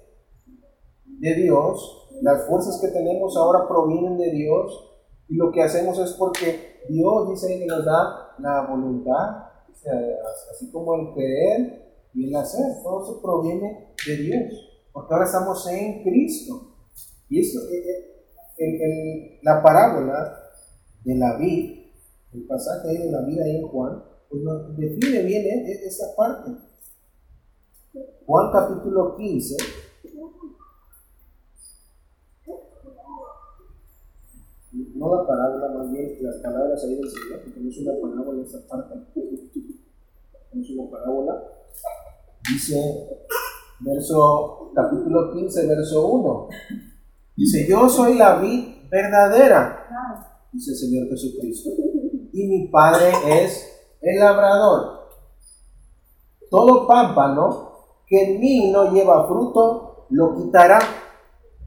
[1.06, 4.92] de Dios, las fuerzas que tenemos ahora provienen de Dios
[5.28, 9.46] y lo que hacemos es porque Dios dice que nos da la voluntad,
[10.52, 15.68] así como el creer y el hacer, todo eso proviene de Dios, porque ahora estamos
[15.68, 16.72] en Cristo.
[17.28, 17.60] Y eso,
[18.58, 20.34] eh, eh, la parábola
[21.04, 21.76] de la vida,
[22.34, 26.52] el pasaje de la vida en Juan, pues nos define bien eh, esa parte.
[28.26, 29.56] Juan capítulo 15,
[34.96, 38.44] no la parábola, más bien las palabras ahí del Señor, porque no es una parábola
[38.44, 38.96] esa parte,
[40.54, 41.44] no es una parábola.
[42.50, 43.08] Dice,
[43.82, 46.50] verso, capítulo 15, verso 1.
[47.36, 49.88] Dice, yo soy la vid verdadera,
[50.54, 51.70] dice el Señor Jesucristo,
[52.32, 53.68] y mi Padre es
[54.02, 55.10] el labrador.
[56.50, 57.72] Todo pámpano
[58.08, 60.80] que en mí no lleva fruto, lo quitará,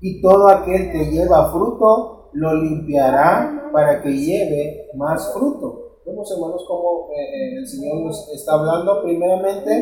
[0.00, 6.00] y todo aquel que lleva fruto, lo limpiará para que lleve más fruto.
[6.06, 9.02] Vemos, hermanos, cómo eh, el Señor nos está hablando.
[9.02, 9.72] Primeramente,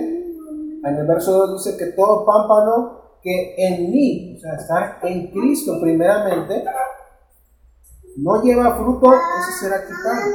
[0.84, 5.32] en el verso 2 dice que todo pámpano que en mí, o sea, estar en
[5.32, 6.62] Cristo primeramente,
[8.18, 10.30] no lleva fruto, ese será quitado.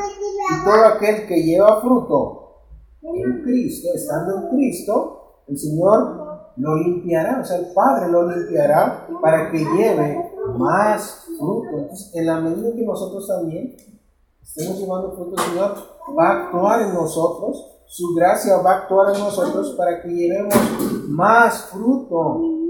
[0.49, 2.57] Y todo aquel que lleva fruto
[3.01, 9.07] en Cristo, estando en Cristo, el Señor lo limpiará, o sea, el Padre lo limpiará
[9.21, 11.69] para que lleve más fruto.
[11.69, 13.73] Entonces, en la medida que nosotros también
[14.41, 15.75] estemos llevando fruto, el Señor
[16.19, 20.53] va a actuar en nosotros, su gracia va a actuar en nosotros para que llevemos
[21.07, 22.60] más fruto.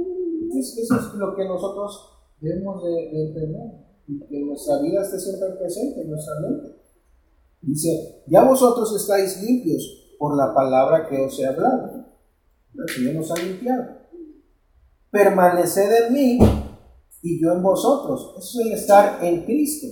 [0.51, 2.09] Entonces, eso es lo que nosotros
[2.41, 3.71] debemos de, entender
[4.07, 6.75] y que nuestra vida esté siempre presente en nuestra mente.
[7.61, 12.05] Dice, ya vosotros estáis limpios por la palabra que os he hablado.
[12.73, 13.83] El Señor nos ha limpiado.
[15.09, 16.39] Permaneced en mí
[17.21, 18.35] y yo en vosotros.
[18.37, 19.87] Eso es el estar en Cristo,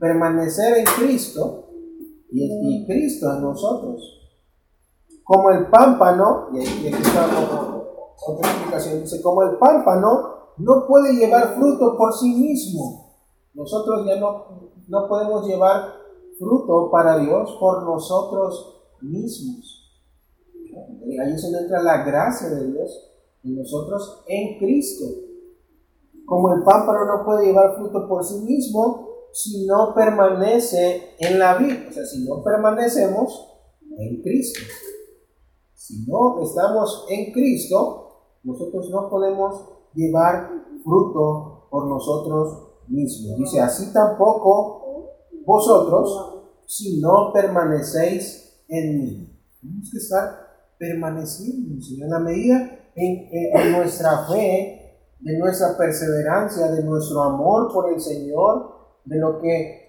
[0.00, 1.70] permanecer en Cristo
[2.30, 4.14] y, Cristo en nosotros.
[5.22, 7.26] Como el pámpano, y aquí, está
[8.26, 13.14] otra explicación, dice, como el pámpano no puede llevar fruto por sí mismo.
[13.54, 15.94] Nosotros ya no, no podemos llevar
[16.38, 19.74] fruto para Dios por nosotros mismos.
[20.74, 23.10] Ahí donde entra la gracia de Dios
[23.44, 25.04] en nosotros en Cristo.
[26.26, 31.56] Como el pámpano no puede llevar fruto por sí mismo si no permanece en la
[31.56, 33.48] vida, o sea, si no permanecemos
[33.98, 34.60] en Cristo.
[35.74, 38.07] Si no estamos en Cristo,
[38.42, 40.50] nosotros no podemos llevar
[40.82, 43.38] fruto por nosotros mismos.
[43.38, 46.34] Dice, así tampoco vosotros
[46.66, 49.40] si no permanecéis en mí.
[49.60, 50.48] Tenemos que estar
[50.78, 51.74] permaneciendo
[52.04, 54.78] en la medida en, en nuestra fe
[55.20, 59.88] de nuestra perseverancia, de nuestro amor por el Señor, de lo que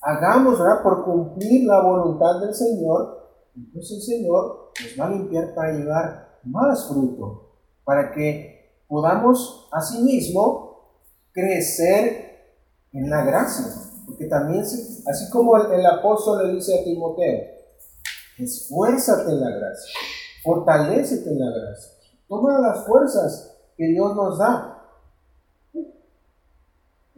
[0.00, 3.20] hagamos por cumplir la voluntad del Señor,
[3.56, 7.49] entonces el Señor nos va a limpiar para llevar más fruto,
[7.90, 10.94] para que podamos asimismo
[11.32, 12.54] crecer
[12.92, 13.66] en la gracia.
[14.06, 17.48] Porque también, así como el, apóstol le dice a Timoteo,
[18.38, 19.92] esfuérzate en la gracia,
[20.44, 21.90] fortalecete en la gracia,
[22.28, 24.84] toma las fuerzas que Dios nos da.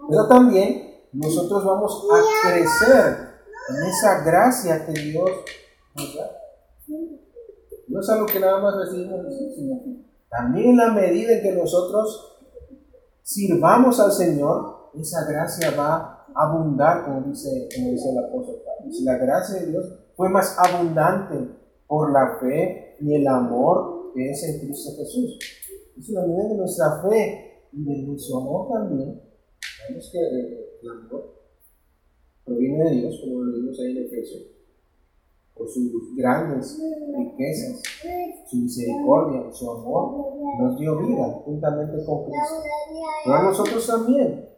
[0.09, 3.29] Pero también nosotros vamos a crecer
[3.69, 5.31] en esa gracia que Dios
[5.97, 6.31] nos da.
[7.89, 9.21] No es algo que nada más recibimos,
[9.55, 12.41] sino también en la medida en que nosotros
[13.23, 18.93] sirvamos al Señor, esa gracia va a abundar, como dice, como dice el apóstol Pablo.
[19.03, 19.85] La gracia de Dios
[20.17, 21.37] fue más abundante
[21.87, 25.39] por la fe y el amor que es en Cristo Jesús
[25.99, 29.21] es una medida de nuestra fe y de nuestro amor también.
[29.79, 31.43] Sabemos que el amor
[32.45, 34.43] proviene de Dios, como lo vimos ahí en Efesios,
[35.57, 36.79] por sus grandes
[37.17, 37.83] riquezas,
[38.49, 42.55] su misericordia, su amor, nos dio vida juntamente con Cristo.
[43.25, 44.49] Pero nosotros también,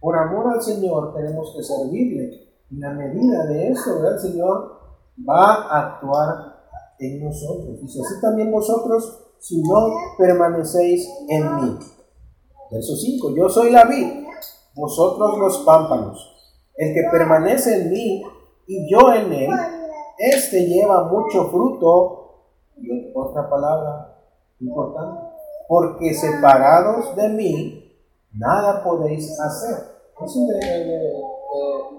[0.00, 2.46] por amor al Señor, tenemos que servirle.
[2.70, 4.80] Y la medida de eso, el Señor
[5.28, 6.56] va a actuar
[6.98, 7.80] en nosotros.
[7.80, 11.78] Dice, así también vosotros si no permanecéis en mí.
[12.70, 14.24] Verso 5, yo soy la vid,
[14.74, 16.32] vosotros los pámpanos.
[16.76, 18.22] El que permanece en mí
[18.66, 19.50] y yo en él,
[20.18, 22.22] este lleva mucho fruto.
[22.78, 24.18] Y otra palabra
[24.60, 25.18] importante,
[25.66, 27.98] porque separados de mí,
[28.34, 29.96] nada podéis hacer.
[30.18, 31.96] Donde eh, eh,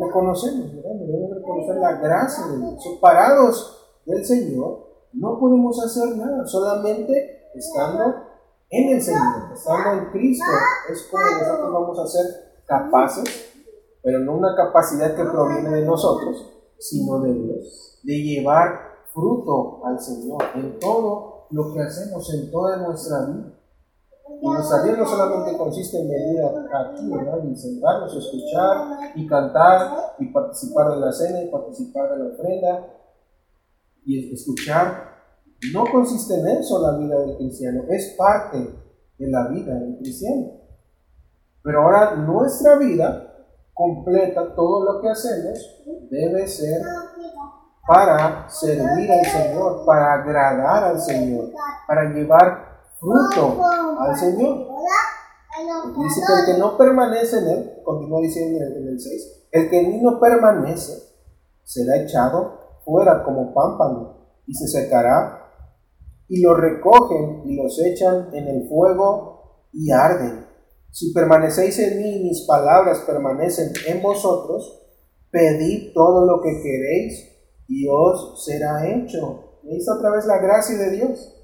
[0.00, 0.72] reconocemos.
[0.72, 2.82] Debemos reconocer la gracia de Dios.
[2.82, 8.30] Separados del Señor, no podemos hacer nada, solamente estando
[8.70, 10.44] en el Señor, estando en Cristo,
[10.88, 12.24] es como nosotros vamos a ser
[12.66, 13.52] capaces,
[14.02, 16.48] pero no una capacidad que proviene de nosotros,
[16.80, 22.78] sino de Dios, de llevar fruto al Señor en todo lo que hacemos, en toda
[22.78, 23.54] nuestra vida.
[24.42, 27.44] Y nuestra vida no solamente consiste en venir aquí, ¿verdad?
[27.44, 32.86] Y sentarnos, escuchar y cantar y participar de la cena y participar de la ofrenda
[34.06, 35.10] y escuchar.
[35.74, 38.58] No consiste en eso la vida del cristiano, es parte
[39.18, 40.52] de la vida del cristiano.
[41.62, 43.29] Pero ahora nuestra vida
[43.80, 46.82] completa, todo lo que hacemos, debe ser
[47.88, 51.50] para servir al Señor, para agradar al Señor,
[51.86, 53.56] para llevar fruto
[53.98, 54.66] al Señor.
[55.96, 59.82] Dice que el que no permanece en él, continúa diciendo en el 6, el que
[59.88, 60.92] ni no permanece
[61.64, 65.38] será echado fuera como pámpano y se secará
[66.28, 70.49] y lo recogen y los echan en el fuego y arden.
[70.92, 74.82] Si permanecéis en mí y mis palabras permanecen en vosotros,
[75.30, 77.30] pedid todo lo que queréis
[77.68, 79.58] y os será hecho.
[79.64, 81.36] Está otra vez la gracia de Dios.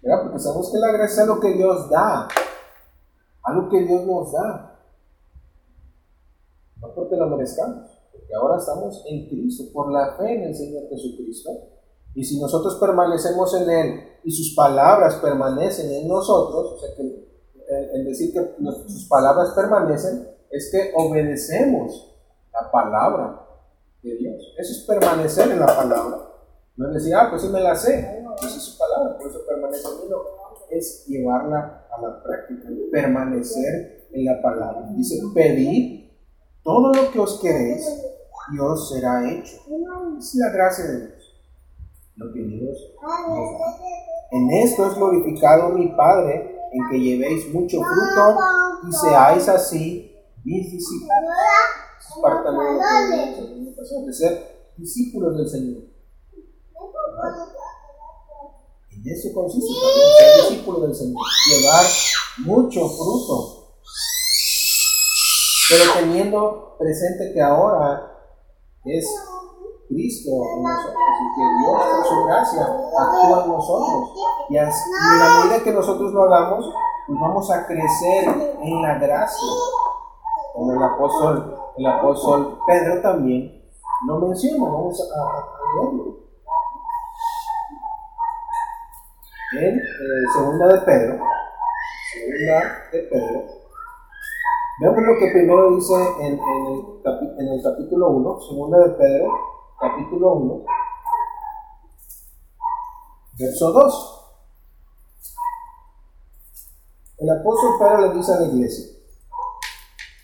[0.00, 2.28] Porque sabemos que la gracia es lo que Dios da.
[3.42, 4.80] Algo que Dios nos da.
[6.80, 7.90] No porque lo merezcamos.
[8.10, 11.50] Porque ahora estamos en Cristo, por la fe en el Señor Jesucristo.
[12.14, 17.23] Y si nosotros permanecemos en Él y sus palabras permanecen en nosotros, o sea que
[17.94, 18.40] el decir que
[18.88, 22.14] sus palabras permanecen, es que obedecemos
[22.52, 23.40] la palabra
[24.02, 24.54] de Dios.
[24.58, 26.28] Eso es permanecer en la palabra.
[26.76, 28.24] No es decir, ah, pues sí me la sé.
[28.38, 30.14] Esa es su palabra, por eso permanece en mí.
[30.70, 34.88] es llevarla a la práctica, permanecer en la palabra.
[34.94, 36.10] Dice, pedid
[36.62, 37.86] todo lo que os queréis
[38.52, 39.56] y os será hecho.
[40.18, 41.34] Es la gracia de Dios.
[42.16, 43.76] Lo que Dios nos da.
[44.32, 48.38] En esto es glorificado mi Padre, en que llevéis mucho fruto
[48.88, 50.12] y seáis así
[50.42, 51.14] mis discípulos.
[54.06, 55.82] De ser discípulos del Señor.
[58.90, 61.84] En eso consiste también ser discípulo del Señor, llevar
[62.38, 63.74] mucho fruto,
[65.68, 68.10] pero teniendo presente que ahora
[68.84, 69.06] es
[69.94, 74.12] Cristo en nosotros y que Dios con su gracia actúa en nosotros.
[74.48, 76.74] Y, en la medida que nosotros lo hagamos,
[77.06, 79.48] pues vamos a crecer en la gracia.
[80.52, 83.62] Como el apóstol, el apóstol Pedro también
[84.06, 85.44] lo menciona, vamos a, a
[89.56, 89.82] en eh,
[90.36, 91.18] segunda de Pedro,
[92.12, 93.42] segunda de Pedro,
[94.80, 100.34] veamos lo que primero dice en, el, en el capítulo 1, segunda de Pedro, capítulo
[100.34, 100.64] 1,
[103.38, 104.20] verso 2.
[107.18, 108.86] El apóstol Pedro le dice a la iglesia,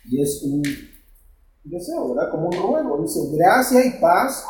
[0.05, 0.61] y es un
[1.63, 2.31] deseo, ¿verdad?
[2.31, 4.45] Como un ruego, dice, gracia y paz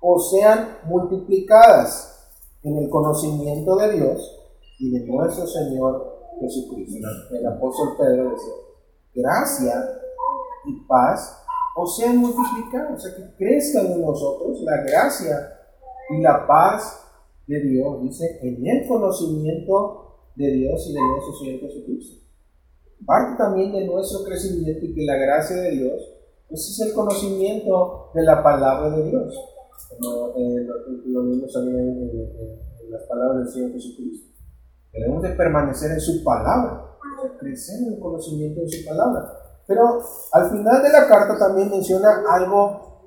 [0.00, 2.30] os sean multiplicadas
[2.62, 4.38] en el conocimiento de Dios
[4.78, 7.08] y de nuestro Señor Jesucristo.
[7.30, 8.54] El apóstol Pedro decía,
[9.14, 9.74] gracia
[10.66, 11.44] y paz
[11.78, 15.58] o sean multiplicados, o sea, que crezcan en nosotros la gracia
[16.10, 17.04] y la paz
[17.46, 22.26] de Dios, dice, en el conocimiento de Dios y de nuestro Señor Jesucristo.
[23.06, 26.02] Parte también de nuestro crecimiento y que la gracia de Dios,
[26.48, 29.38] pues es el conocimiento de la palabra de Dios
[29.88, 30.66] como eh,
[31.06, 34.28] lo, mismo también en, las palabras del Señor Jesucristo.
[34.92, 36.96] Debemos de permanecer en su palabra,
[37.38, 39.47] crecer en el conocimiento de su palabra.
[39.68, 40.00] Pero
[40.32, 43.04] al final de la carta también menciona algo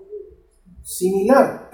[0.84, 1.72] similar.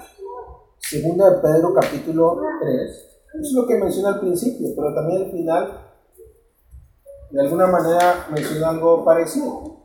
[0.78, 2.90] Segunda de Pedro capítulo 3.
[3.34, 5.92] Eso es lo que menciona al principio, pero también al final
[7.30, 9.76] de alguna manera menciona algo parecido.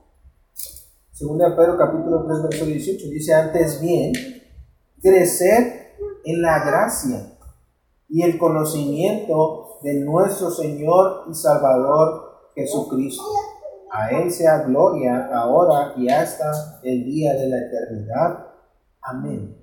[1.11, 4.13] Segunda de Pedro capítulo 3 verso 18 dice antes bien
[5.01, 7.37] crecer en la gracia
[8.07, 13.52] y el conocimiento de nuestro Señor y Salvador Jesucristo.
[13.95, 18.47] A Él sea gloria ahora y hasta el día de la eternidad.
[19.03, 19.55] Amén.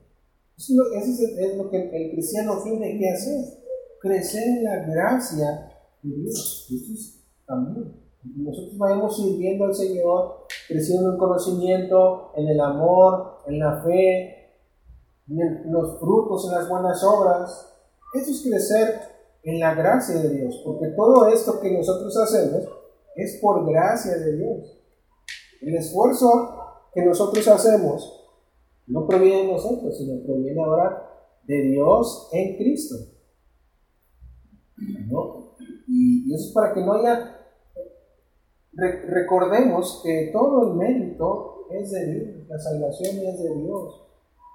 [0.57, 3.45] Eso es lo que el cristiano tiene que hacer.
[4.01, 6.69] Crecer en la gracia de Dios.
[6.71, 7.93] Eso es también.
[8.37, 14.61] Nosotros vayamos sirviendo al Señor, creciendo en el conocimiento, en el amor, en la fe,
[15.27, 17.75] los frutos en las buenas obras.
[18.15, 19.01] Eso es crecer
[19.43, 22.80] en la gracia de Dios, porque todo esto que nosotros hacemos
[23.17, 24.79] es por gracia de Dios.
[25.61, 28.21] El esfuerzo que nosotros hacemos
[28.87, 31.11] no proviene de nosotros, sino proviene ahora
[31.45, 32.97] de Dios en Cristo.
[35.87, 37.37] Y, eso es para que no haya...
[38.73, 44.07] recordemos que todo el mérito es de Dios, la salvación es de Dios.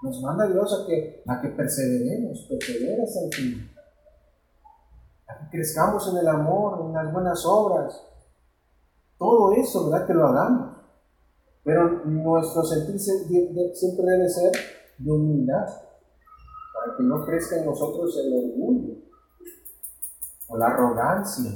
[0.04, 3.72] Nos manda Dios a que, a que perseveremos, perseveres al fin.
[5.28, 8.02] A que crezcamos en el amor, en las buenas obras.
[9.18, 10.08] Todo eso, ¿verdad?
[10.08, 10.76] Que lo hagamos.
[11.64, 14.52] Pero nuestro sentir siempre debe ser
[14.98, 18.96] de humildad, para que no crezca en nosotros el orgullo
[20.48, 21.52] o la arrogancia,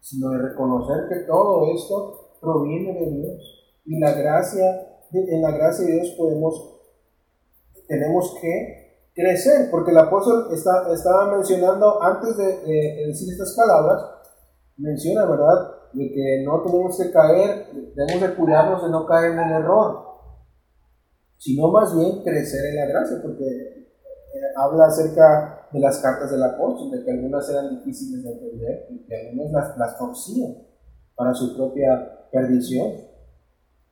[0.00, 3.74] sino de reconocer que todo esto proviene de Dios.
[3.84, 6.80] Y la gracia, en la gracia de Dios podemos,
[7.88, 14.04] tenemos que crecer, porque el apóstol está, estaba mencionando, antes de decir estas palabras,
[14.76, 15.79] menciona, ¿verdad?
[15.92, 20.10] De que no tenemos que caer, debemos de cuidarnos de no caer en el error,
[21.36, 26.42] sino más bien crecer en la gracia, porque eh, habla acerca de las cartas del
[26.42, 30.54] apóstol, de que algunas eran difíciles de entender y que algunas las, las torcían
[31.14, 32.92] para su propia perdición.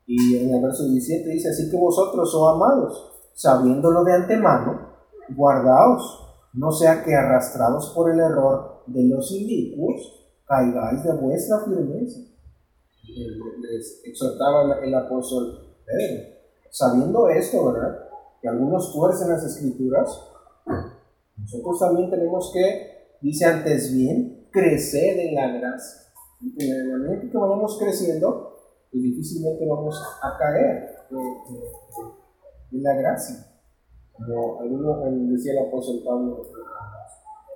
[0.06, 4.88] Y en el verso 17 dice, así que vosotros, oh amados, sabiéndolo de antemano,
[5.36, 12.20] guardaos, no sea que arrastrados por el error de los inicuos, caigáis de vuestra firmeza.
[13.60, 16.36] Les exhortaba el apóstol Pedro.
[16.70, 18.08] Sabiendo esto, ¿verdad?
[18.40, 20.08] Que algunos tuercen las escrituras,
[21.36, 26.02] nosotros también tenemos que, dice antes bien, crecer en la gracia.
[26.58, 28.54] En el momento que vayamos creciendo,
[28.90, 30.88] pues difícilmente vamos a caer
[32.70, 33.36] en la gracia.
[34.12, 36.42] Como algunos, decía el apóstol Pablo,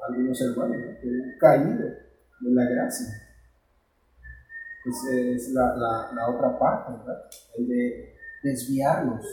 [0.09, 2.02] algunos hermanos, que han caído
[2.43, 3.07] de la gracia.
[4.85, 5.77] Esa es la,
[6.13, 7.23] la, otra parte, ¿verdad?
[7.57, 9.25] El de desviarnos,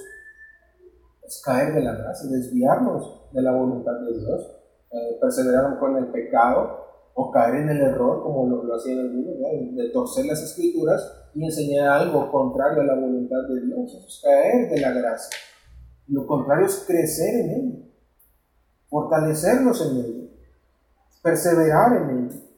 [1.25, 4.55] es caer de la gracia, desviarnos de la voluntad de Dios,
[4.91, 9.75] eh, perseverar con el pecado o caer en el error, como lo, lo hacían algunos,
[9.75, 14.05] de torcer las escrituras y enseñar algo contrario a la voluntad de Dios.
[14.07, 15.35] Es caer de la gracia.
[16.07, 17.93] Lo contrario es crecer en Él,
[18.87, 20.31] fortalecernos en Él,
[21.23, 22.48] perseverar en Él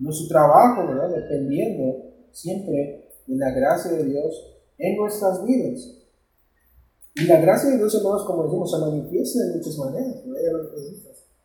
[0.00, 0.82] nuestro trabajo.
[1.14, 5.96] Dependiendo siempre de la gracia de Dios en nuestras vidas.
[7.14, 10.22] Y la gracia de Dios, hermanos, como decimos, se manifiesta de muchas maneras.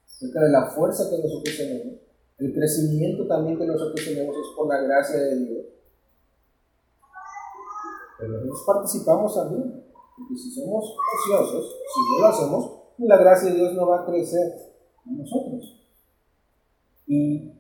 [0.06, 2.00] Acerca de la fuerza que nosotros tenemos,
[2.38, 5.66] el crecimiento también que nosotros tenemos es por la gracia de Dios.
[8.20, 9.86] Pero nosotros participamos también.
[10.18, 14.06] Porque si somos ociosos, si no lo hacemos, la gracia de Dios no va a
[14.06, 14.54] crecer
[15.06, 15.82] en nosotros.
[17.08, 17.52] Y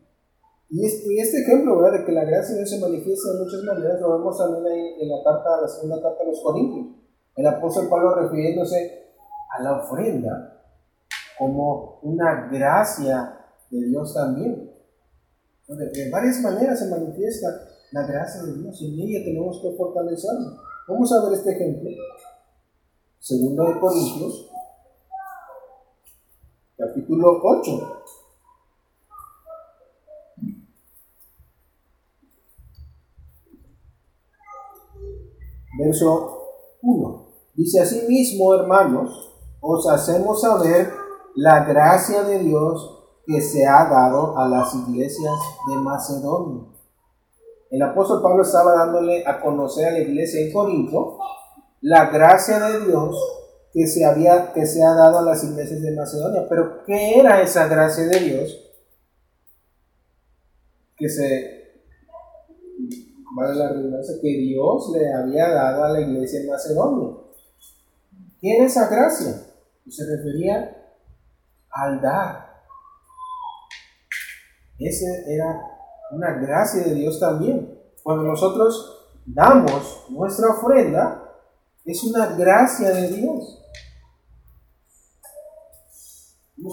[0.76, 1.82] y este, ejemplo.
[1.82, 4.65] De que la gracia de Dios se manifiesta de muchas maneras, lo vemos también
[4.99, 6.88] en la carta, la segunda carta a los Corintios.
[7.36, 9.13] El apóstol Pablo refiriéndose
[9.57, 10.63] a la ofrenda
[11.38, 14.71] como una gracia de Dios también.
[15.67, 17.47] De, varias maneras se manifiesta
[17.91, 20.59] la gracia de Dios y en ella tenemos que fortalecernos.
[20.88, 21.89] Vamos a ver este ejemplo.
[23.19, 24.51] Segundo de Corintios,
[26.78, 27.94] capítulo 8.
[35.78, 37.26] Verso 1.
[37.53, 40.91] Dice así mismo, hermanos, os hacemos saber
[41.36, 42.95] la gracia de Dios
[43.26, 45.34] que se ha dado a las iglesias
[45.67, 46.63] de Macedonia.
[47.71, 51.17] El apóstol Pablo estaba dándole a conocer a la iglesia en Corinto
[51.82, 53.17] la gracia de Dios
[53.73, 56.45] que se, había, que se ha dado a las iglesias de Macedonia.
[56.47, 58.61] Pero ¿qué era esa gracia de Dios
[60.95, 61.54] que se
[63.36, 67.17] vale la redundancia, que Dios le había dado a la iglesia en Macedonia.
[68.39, 69.41] ¿Quién es esa gracia?
[69.89, 70.95] Se refería
[71.69, 72.45] al dar.
[74.79, 75.61] Esa era
[76.11, 77.77] una gracia de Dios también.
[78.03, 81.21] Cuando nosotros damos nuestra ofrenda,
[81.83, 83.61] es una gracia de Dios.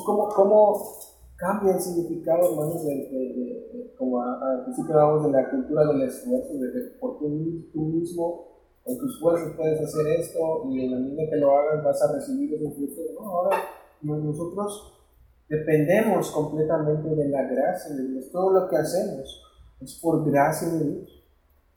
[0.07, 1.12] ¿Cómo, cómo
[1.43, 6.73] cambia el significado, hermanos, de, como al principio hablamos de la cultura del esfuerzo, de
[6.73, 8.47] que por tú, mismo,
[8.87, 12.13] en tus fuerzas puedes hacer esto y en la medida que lo hagas vas a
[12.13, 12.97] recibir esos frutos.
[13.21, 13.57] No, ahora
[14.03, 15.01] nosotros
[15.49, 18.31] dependemos completamente de la gracia de Dios.
[18.31, 19.43] Todo lo que hacemos
[19.81, 21.25] es por gracia de Dios.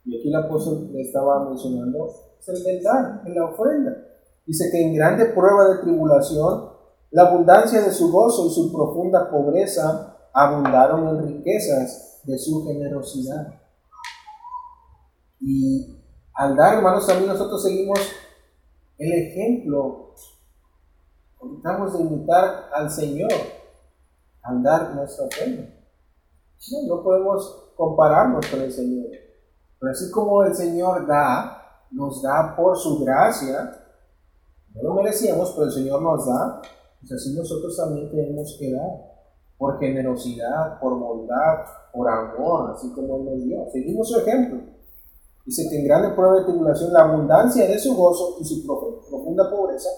[0.04, 2.06] Y aquí el apóstol le estaba mencionando,
[2.38, 3.96] es el del dar, en la ofrenda.
[4.46, 6.75] Dice que en grande prueba de tribulación,
[7.10, 13.54] la abundancia de su gozo y su profunda pobreza abundaron en riquezas de su generosidad.
[15.40, 15.96] Y
[16.34, 17.98] al dar, hermanos, también nosotros seguimos
[18.98, 20.14] el ejemplo.
[21.38, 23.32] Tratamos de imitar al Señor
[24.42, 25.68] al dar nuestra ofrenda.
[26.70, 29.06] No, no podemos compararnos con el Señor.
[29.78, 33.72] Pero así como el Señor da, nos da por su gracia,
[34.74, 36.62] no lo merecíamos, pero el Señor nos da,
[37.06, 39.16] pues así nosotros también tenemos que dar,
[39.56, 43.66] por generosidad, por bondad, por amor, así como Él nos dio.
[43.72, 44.60] Seguimos su ejemplo.
[45.44, 49.48] Dice que en grande prueba de tribulación la abundancia de su gozo y su profunda
[49.48, 49.88] pobreza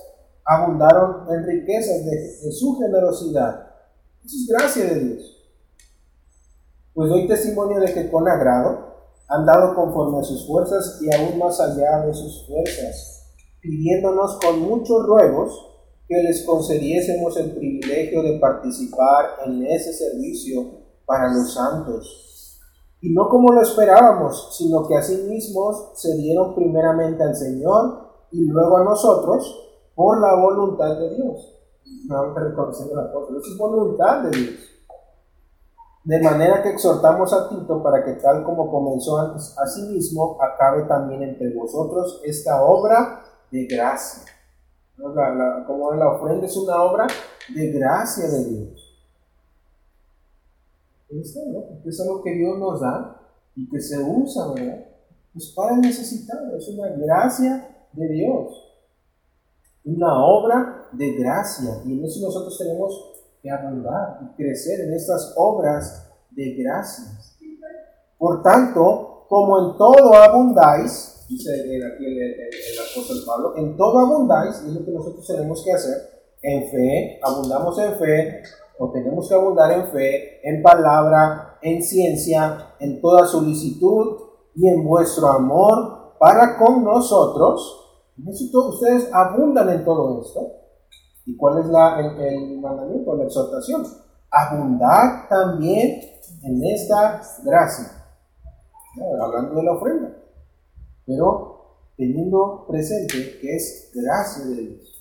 [0.45, 3.67] abundaron en riquezas de, de su generosidad.
[4.25, 5.37] Eso es gracia de Dios.
[6.93, 8.89] Pues doy testimonio de que con agrado
[9.29, 14.61] han dado conforme a sus fuerzas y aún más allá de sus fuerzas, pidiéndonos con
[14.61, 15.69] muchos ruegos
[16.09, 20.65] que les concediésemos el privilegio de participar en ese servicio
[21.05, 22.61] para los santos.
[23.01, 24.97] Y no como lo esperábamos, sino que
[25.29, 31.55] mismos se dieron primeramente al Señor y luego a nosotros por la voluntad de Dios.
[32.07, 34.55] No, la cosa, es voluntad de Dios.
[36.05, 40.39] De manera que exhortamos a Tito para que tal como comenzó antes a sí mismo,
[40.41, 44.23] acabe también entre vosotros esta obra de gracia.
[45.67, 47.07] Como la ofrenda es una obra
[47.55, 48.89] de gracia de Dios.
[51.09, 51.41] Eso,
[51.85, 53.21] es algo que Dios nos da
[53.55, 54.85] y que se usa, ¿verdad?
[55.33, 58.65] Pues para necesitar, es una gracia de Dios.
[59.85, 61.81] Una obra de gracia.
[61.85, 67.39] Y en eso nosotros tenemos que abundar y crecer en estas obras de gracias.
[68.19, 71.51] Por tanto, como en todo abundáis, dice
[71.95, 75.97] aquí el, apóstol Pablo, en todo abundáis, es lo que nosotros tenemos que hacer,
[76.43, 78.43] en fe, abundamos en fe,
[78.79, 84.17] o tenemos que abundar en fe, en palabra, en ciencia, en toda solicitud
[84.55, 87.85] y en vuestro amor para con nosotros.
[88.25, 90.41] Ustedes abundan en todo esto.
[91.25, 93.85] ¿Y cuál es la, el, mandamiento, la exhortación?
[94.31, 96.01] Abundar también
[96.43, 97.85] en esta gracia.
[99.23, 100.18] Hablando de la ofrenda.
[101.09, 101.59] Pero
[101.97, 104.95] teniendo presente que es gracia de Dios.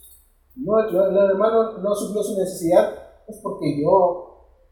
[0.55, 2.91] No, el hermano no suplió su necesidad,
[3.27, 4.63] es porque yo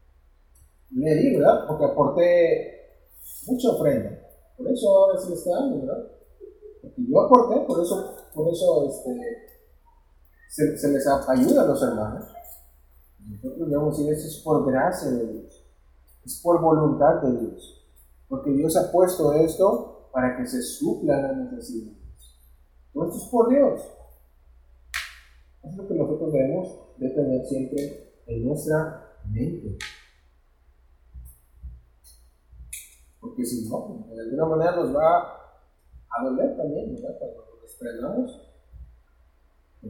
[0.90, 1.66] le di, ¿verdad?
[1.68, 2.76] Porque aporté
[3.46, 4.18] mucha ofrenda.
[4.56, 6.08] Por eso ahora sí está dando, ¿verdad?
[6.80, 12.24] Porque yo aporté, por eso, por eso este, se, les ayuda a los hermanos.
[13.20, 15.64] Nosotros debemos decir, eso es por gracia de Dios,
[16.24, 17.86] es por voluntad de Dios,
[18.28, 21.98] porque Dios ha puesto esto para que se suplan las necesidades.
[22.94, 23.82] Todo esto es por Dios.
[25.62, 29.76] Es lo que nosotros debemos de tener siempre en nuestra mente.
[33.20, 35.34] Porque si no, de alguna manera nos va
[36.08, 37.18] a doler también, ¿verdad?
[37.18, 38.40] Cuando nos desprendamos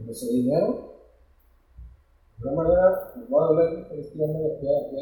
[0.09, 1.05] ese dinero,
[2.37, 4.25] de alguna manera nos va a doler, es que ya,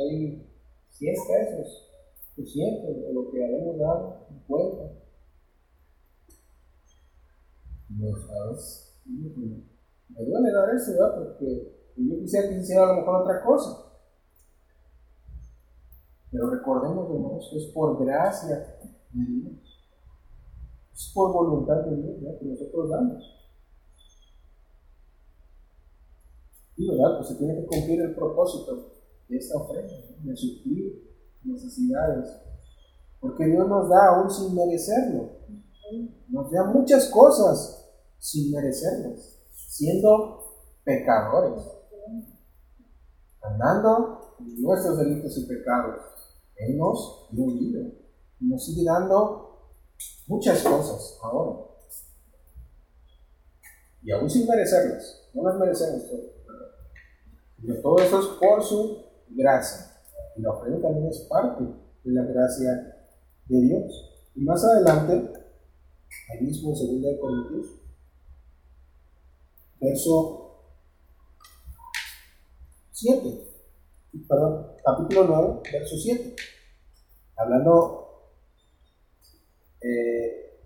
[0.03, 0.47] hay
[0.91, 1.89] 100 pesos,
[2.38, 5.05] 200, de lo que habíamos dado en cuenta.
[7.89, 11.15] No sabes, me duele dar eso, ¿verdad?
[11.15, 13.86] Porque yo quisiera que hiciera a lo mejor otra cosa.
[16.31, 18.77] Pero recordemos, hermanos, que es por gracia
[19.11, 19.55] de Dios.
[20.93, 23.36] Es por voluntad de Dios que nosotros damos.
[26.77, 28.91] Y verdad, pues se tiene que cumplir el propósito
[29.29, 32.36] de esta ofrenda, de suplir necesidades.
[33.21, 35.34] Porque Dios nos da aún sin merecerlo.
[36.29, 37.88] Nos da muchas cosas
[38.19, 40.43] sin merecerlas, siendo
[40.83, 41.63] pecadores,
[43.41, 46.01] andando en nuestros delitos y pecados.
[46.55, 47.97] Él nos dio libre
[48.39, 49.71] y nos sigue dando
[50.27, 51.65] muchas cosas ahora.
[54.01, 56.36] Y aún sin merecerlas, no las merecemos todas
[57.81, 59.91] todo eso es por su gracia.
[60.36, 62.95] Y la ofrenda también es parte de la gracia
[63.47, 64.11] de Dios.
[64.36, 65.31] Y más adelante,
[66.30, 67.67] ahí mismo en 2 de Corintios,
[69.80, 70.41] verso
[72.91, 73.47] 7,
[74.28, 76.36] perdón, capítulo 9, verso 7,
[77.38, 78.32] hablando
[79.82, 80.59] eh,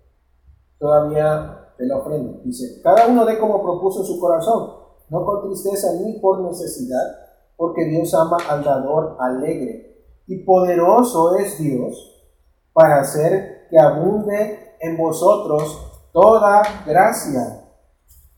[0.78, 2.40] todavía de la ofrenda.
[2.44, 4.80] Dice, cada uno de como propuso su corazón
[5.10, 7.18] no con tristeza ni por necesidad,
[7.56, 10.04] porque Dios ama al dador alegre.
[10.26, 12.22] Y poderoso es Dios
[12.72, 17.64] para hacer que abunde en vosotros toda gracia,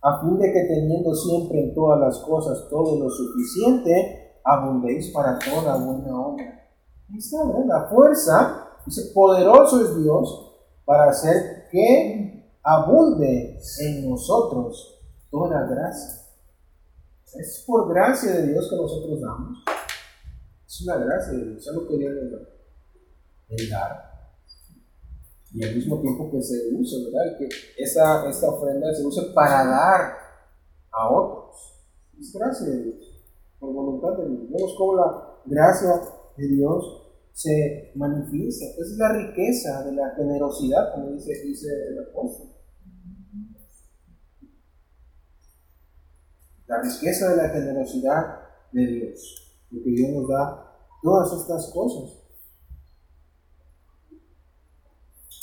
[0.03, 5.39] a fin de que teniendo siempre en todas las cosas todo lo suficiente, abundéis para
[5.39, 6.69] toda buena obra.
[7.09, 10.53] Ahí está, La fuerza, dice, poderoso es Dios
[10.85, 16.23] para hacer que abunde en nosotros toda gracia.
[17.35, 19.65] Es por gracia de Dios que nosotros damos.
[20.67, 21.95] Es una gracia de Dios, es lo que.
[23.49, 24.12] El dar.
[25.55, 27.39] Y al mismo tiempo que se use, ¿verdad?
[27.39, 30.13] que esta, esta ofrenda se use para dar
[30.91, 31.75] a otros.
[32.19, 33.25] Es gracia de Dios,
[33.59, 34.51] por voluntad de Dios.
[34.51, 36.01] Vemos cómo la gracia
[36.37, 38.65] de Dios se manifiesta.
[38.67, 42.49] Esa es la riqueza de la generosidad, como dice, dice el apóstol.
[46.67, 48.41] La riqueza de la generosidad
[48.73, 52.22] de Dios, porque Dios nos da todas estas cosas.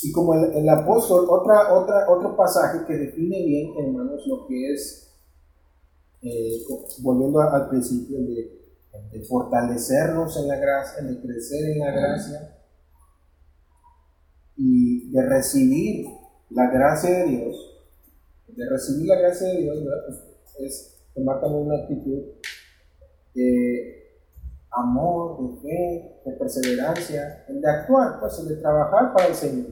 [0.02, 5.14] Y como el, apóstol, otra, otra, otro pasaje que define bien, hermanos, lo que es,
[6.22, 6.64] eh,
[7.02, 8.60] volviendo al principio, de
[9.12, 12.58] de fortalecernos en la gracia, de crecer en la gracia
[14.56, 16.06] y de recibir
[16.50, 17.56] la gracia de Dios,
[18.48, 19.78] de recibir la gracia de Dios,
[20.60, 22.24] es tomar también una actitud
[23.34, 23.96] de
[24.72, 29.72] amor, de fe, de perseverancia, de actuar, pues de trabajar para el Señor.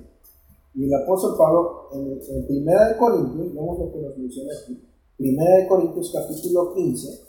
[0.78, 4.80] Y el apóstol Pablo en, en Primera de Corintios, vemos lo que nos menciona aquí,
[5.18, 7.28] Primera de Corintios capítulo 15,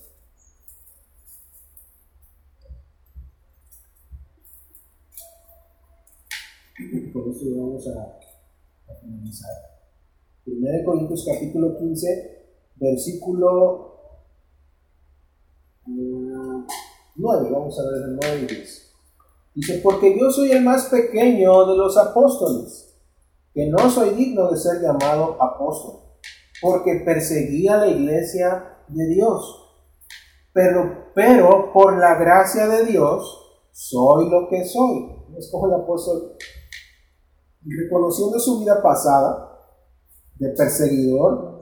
[7.12, 8.20] Por eso vamos a,
[9.00, 9.50] finalizar.
[10.46, 12.46] 1 Corintios capítulo 15,
[12.76, 13.96] versículo
[15.86, 16.68] 9,
[17.16, 18.94] mm, vamos a ver el 9 y 10.
[19.54, 22.87] Dice, porque yo soy el más pequeño de los apóstoles,
[23.52, 26.00] que no soy digno de ser llamado apóstol,
[26.60, 29.64] porque perseguía la iglesia de Dios.
[30.52, 35.16] Pero, pero por la gracia de Dios, soy lo que soy.
[35.36, 36.36] Escojo el apóstol
[37.64, 39.58] reconociendo su vida pasada
[40.38, 41.60] de perseguidor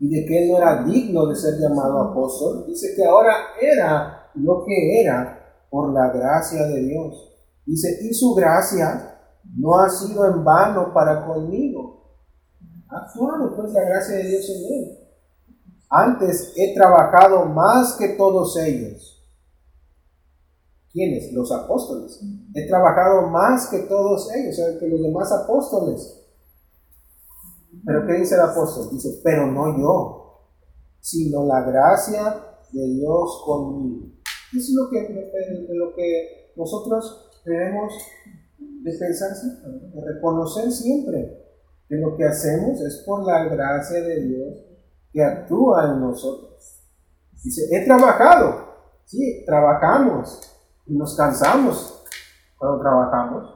[0.00, 4.30] y de que él no era digno de ser llamado apóstol, dice que ahora era
[4.34, 7.32] lo que era por la gracia de Dios.
[7.66, 9.17] Dice, y su gracia
[9.56, 12.04] no ha sido en vano para conmigo.
[12.88, 14.98] Ha actuado la gracia de Dios en él.
[15.90, 19.18] Antes he trabajado más que todos ellos
[20.92, 21.32] ¿Quiénes?
[21.32, 22.20] Los apóstoles.
[22.54, 26.24] He trabajado más que todos ellos, que los demás apóstoles.
[27.84, 28.88] Pero ¿qué dice el apóstol?
[28.92, 30.48] Dice, pero no yo,
[31.00, 34.06] sino la gracia de Dios conmigo.
[34.56, 37.92] Es lo que, lo que nosotros debemos
[38.58, 41.46] de pensar siempre, de reconocer siempre
[41.88, 44.54] que lo que hacemos es por la gracia de Dios
[45.12, 46.84] que actúa en nosotros.
[47.42, 50.40] Dice, he trabajado, sí, trabajamos,
[50.86, 52.04] y nos cansamos
[52.56, 53.54] cuando trabajamos.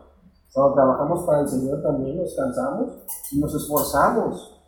[0.53, 4.59] Cuando trabajamos para el Señor también nos cansamos y nos esforzamos.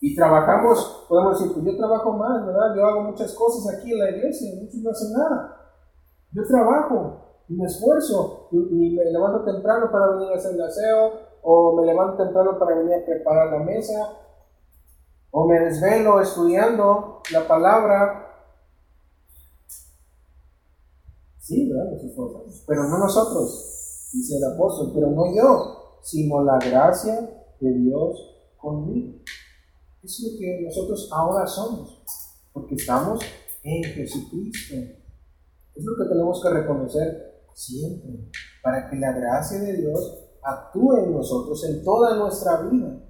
[0.00, 2.76] Y trabajamos, podemos decir, pues yo trabajo más, ¿verdad?
[2.76, 5.56] Yo hago muchas cosas aquí en la iglesia, muchos no hacen nada.
[6.30, 11.12] Yo trabajo y me esfuerzo y, me levanto temprano para venir a hacer el aseo,
[11.42, 14.12] o me levanto temprano para venir a preparar la mesa,
[15.30, 18.24] o me desvelo estudiando la palabra,
[21.48, 21.98] Sí, ¿verdad?
[22.66, 27.20] Pero no nosotros, dice el apóstol, pero no yo, sino la gracia
[27.58, 29.20] de Dios conmigo.
[30.02, 32.02] Es lo que nosotros ahora somos,
[32.52, 33.20] porque estamos
[33.62, 34.74] en Jesucristo.
[35.74, 37.27] Es lo que tenemos que reconocer
[37.58, 38.30] siempre,
[38.62, 43.00] para que la gracia de Dios actúe en nosotros en toda nuestra vida.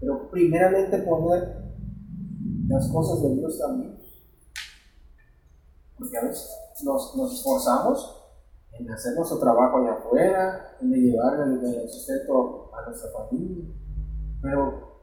[0.00, 1.68] Pero primeramente poner
[2.66, 3.98] las cosas de Dios también.
[5.98, 6.50] Porque a veces
[6.82, 8.14] nos, nos esforzamos
[8.72, 13.64] en hacer nuestro trabajo allá afuera, en llevar el, el sustento a nuestra familia.
[14.40, 15.02] Pero,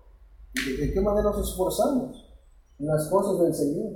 [0.53, 2.33] ¿de, qué manera nos esforzamos?
[2.79, 3.91] En las cosas del Señor.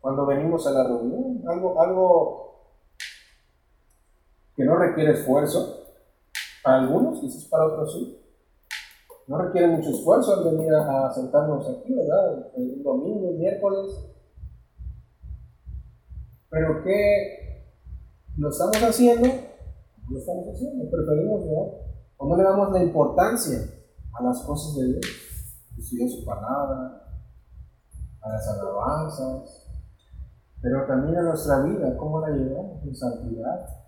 [0.00, 2.45] Cuando venimos a la reunión, algo, algo
[4.56, 5.84] que no requiere esfuerzo,
[6.64, 8.22] para algunos, quizás para otros sí.
[9.28, 12.52] No requiere mucho esfuerzo al venir a, sentarnos aquí, ¿verdad?
[12.56, 13.98] El, domingo, el miércoles,
[16.48, 17.66] pero ¿qué
[18.38, 19.28] lo estamos haciendo?
[20.08, 21.86] Lo estamos haciendo, preferimos, ¿no?
[22.18, 23.58] O no le damos la importancia
[24.14, 25.06] a las cosas de Dios,
[25.76, 27.02] estudiar su palabra,
[28.22, 29.66] a las alabanzas,
[30.62, 33.85] pero también a nuestra vida, cómo la llevamos en santidad.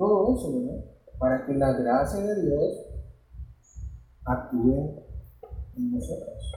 [0.00, 0.82] Todo eso, ¿verdad?
[1.18, 2.86] Para que la gracia de Dios
[4.24, 5.04] actúe
[5.76, 6.52] en nosotros.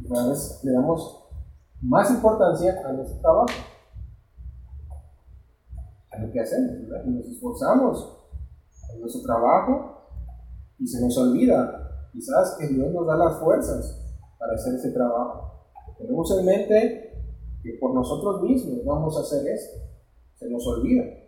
[0.00, 1.30] Y a veces le damos
[1.80, 3.54] más importancia a nuestro trabajo,
[6.10, 7.04] a lo que hacemos, ¿verdad?
[7.06, 8.18] Y nos esforzamos
[8.92, 10.02] en nuestro trabajo
[10.78, 15.70] y se nos olvida quizás que Dios nos da las fuerzas para hacer ese trabajo.
[15.96, 17.24] Tenemos en mente
[17.62, 19.78] que por nosotros mismos vamos a hacer esto.
[20.34, 21.19] Se nos olvida.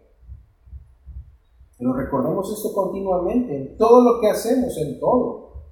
[1.83, 5.65] Pero recordemos esto continuamente, en todo lo que hacemos, en todo.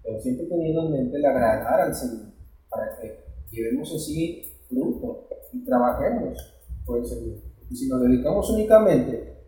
[0.00, 2.34] Pero siempre teniendo en mente el agradar al Señor,
[2.70, 6.38] para que llevemos así fruto y trabajemos
[6.86, 7.38] por el Señor.
[7.68, 9.42] Y si nos dedicamos únicamente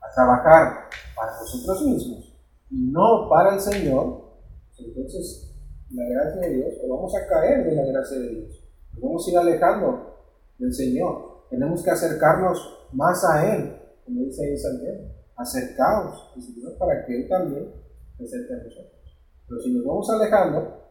[0.00, 2.38] a trabajar para nosotros mismos
[2.70, 4.36] y no para el Señor,
[4.78, 5.52] entonces
[5.90, 8.64] la gracia de Dios, o vamos a caer de la gracia de Dios.
[8.92, 10.16] Nos vamos a ir alejando
[10.58, 11.48] del Señor.
[11.50, 15.04] Tenemos que acercarnos más a Él, como dice ahí Santiago.
[15.36, 17.72] Acercaos al Señor para que Él también
[18.16, 19.18] se acerque a nosotros.
[19.48, 20.82] Pero si nos vamos alejando,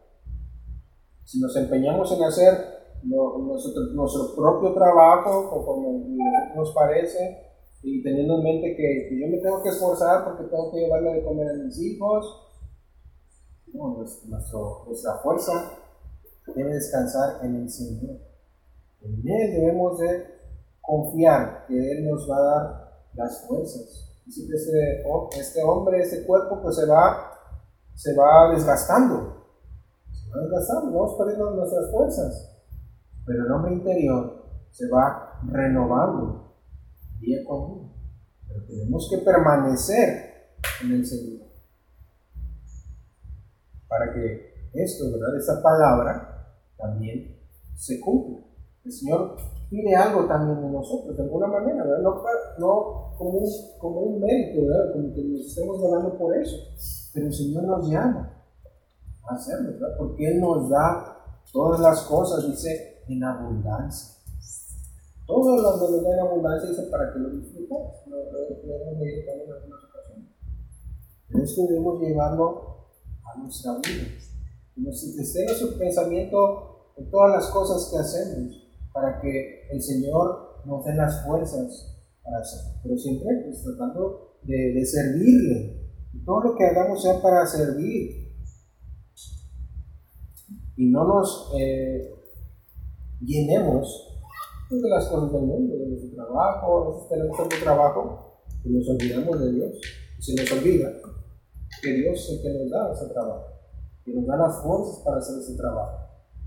[1.24, 2.54] si nos empeñamos en hacer
[3.04, 6.16] nuestro, nuestro, propio trabajo conforme
[6.54, 7.38] nos parece
[7.82, 11.14] y teniendo en mente que, que yo me tengo que esforzar porque tengo que llevarle
[11.14, 12.42] de comer a mis hijos,
[13.72, 15.78] no, nuestra fuerza
[16.54, 18.18] debe descansar en el Señor.
[19.00, 20.26] En Él debemos de
[20.80, 22.81] confiar que Él nos va a dar
[23.14, 24.08] las fuerzas.
[24.24, 25.02] Dice este,
[25.40, 27.32] este hombre, este cuerpo, pues se va,
[27.94, 29.46] se va desgastando.
[30.12, 32.48] Se va desgastando, vamos perdiendo nuestras fuerzas.
[33.26, 36.56] Pero el hombre interior se va renovando
[37.20, 37.92] día con día.
[38.48, 41.42] Pero tenemos que permanecer en el Señor
[43.92, 45.36] para que esto, ¿verdad?
[45.36, 47.38] Esta palabra también
[47.74, 48.46] se cumpla.
[48.84, 49.36] El Señor
[49.72, 52.02] pide algo también de nosotros, de alguna manera, ¿verdad?
[52.02, 52.22] No,
[52.58, 54.92] no como, un, como un mérito, ¿verdad?
[54.92, 56.58] Como que nos estemos ganando por eso,
[57.14, 58.44] pero el Señor nos llama
[59.24, 59.96] a hacerlo, ¿verdad?
[59.96, 61.16] Porque Él nos da
[61.50, 64.14] todas las cosas, dice, en abundancia.
[65.26, 67.94] Lo que nos da en abundancia dice para que lo disfrutemos.
[68.08, 70.28] Lo leer también en algunas ocasiones.
[71.28, 72.88] Pero esto debemos llevarlo
[73.24, 74.06] a nuestra vida.
[74.74, 78.61] Que nos esté nuestro pensamiento en todas las cosas que hacemos
[78.92, 82.80] para que el Señor nos dé las fuerzas para hacerlo.
[82.82, 85.82] Pero siempre pues, tratando de, de servirle.
[86.24, 88.22] Todo lo que hagamos sea para servir.
[90.76, 92.14] Y no nos eh,
[93.20, 94.08] llenemos
[94.70, 96.78] de las cosas del mundo, de nuestro trabajo.
[96.78, 99.80] A veces tenemos tanto trabajo que nos olvidamos de Dios.
[100.18, 100.92] Y se nos olvida
[101.82, 103.46] que Dios es el que nos da ese trabajo,
[104.04, 105.98] que nos da las fuerzas para hacer ese trabajo.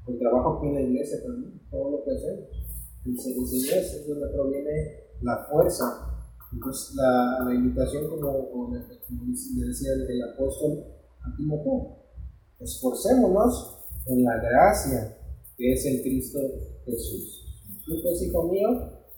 [0.08, 2.66] El trabajo aquí en la iglesia también, todo lo que hacemos.
[3.06, 5.86] En Señor es donde proviene la fuerza.
[6.52, 10.86] Entonces, la, invitación, como, como, decía el, apóstol
[11.22, 11.98] a Timoteo,
[12.60, 15.18] esforcémonos en la gracia
[15.58, 16.40] que es el Cristo
[16.86, 17.46] Jesús.
[17.86, 18.70] Tú, pues, hijo mío,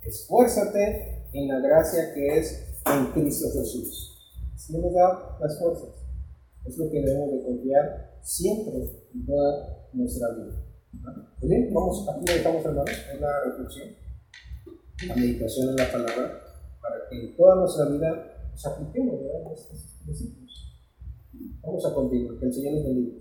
[0.03, 4.17] esfuérzate en la gracia que es en Cristo Jesús.
[4.55, 5.89] Si nos da las fuerzas.
[6.65, 8.73] Es lo que debemos de confiar siempre
[9.13, 10.66] en toda nuestra vida.
[11.03, 13.89] Pues bien, vamos, aquí lo dejamos, hermanos, en la reflexión,
[15.07, 16.43] la meditación en la palabra,
[16.81, 19.53] para que en toda nuestra vida nos apliquemos ¿verdad?
[19.53, 20.77] estos principios.
[21.61, 23.17] Vamos a continuar, que el Señor nos bendiga.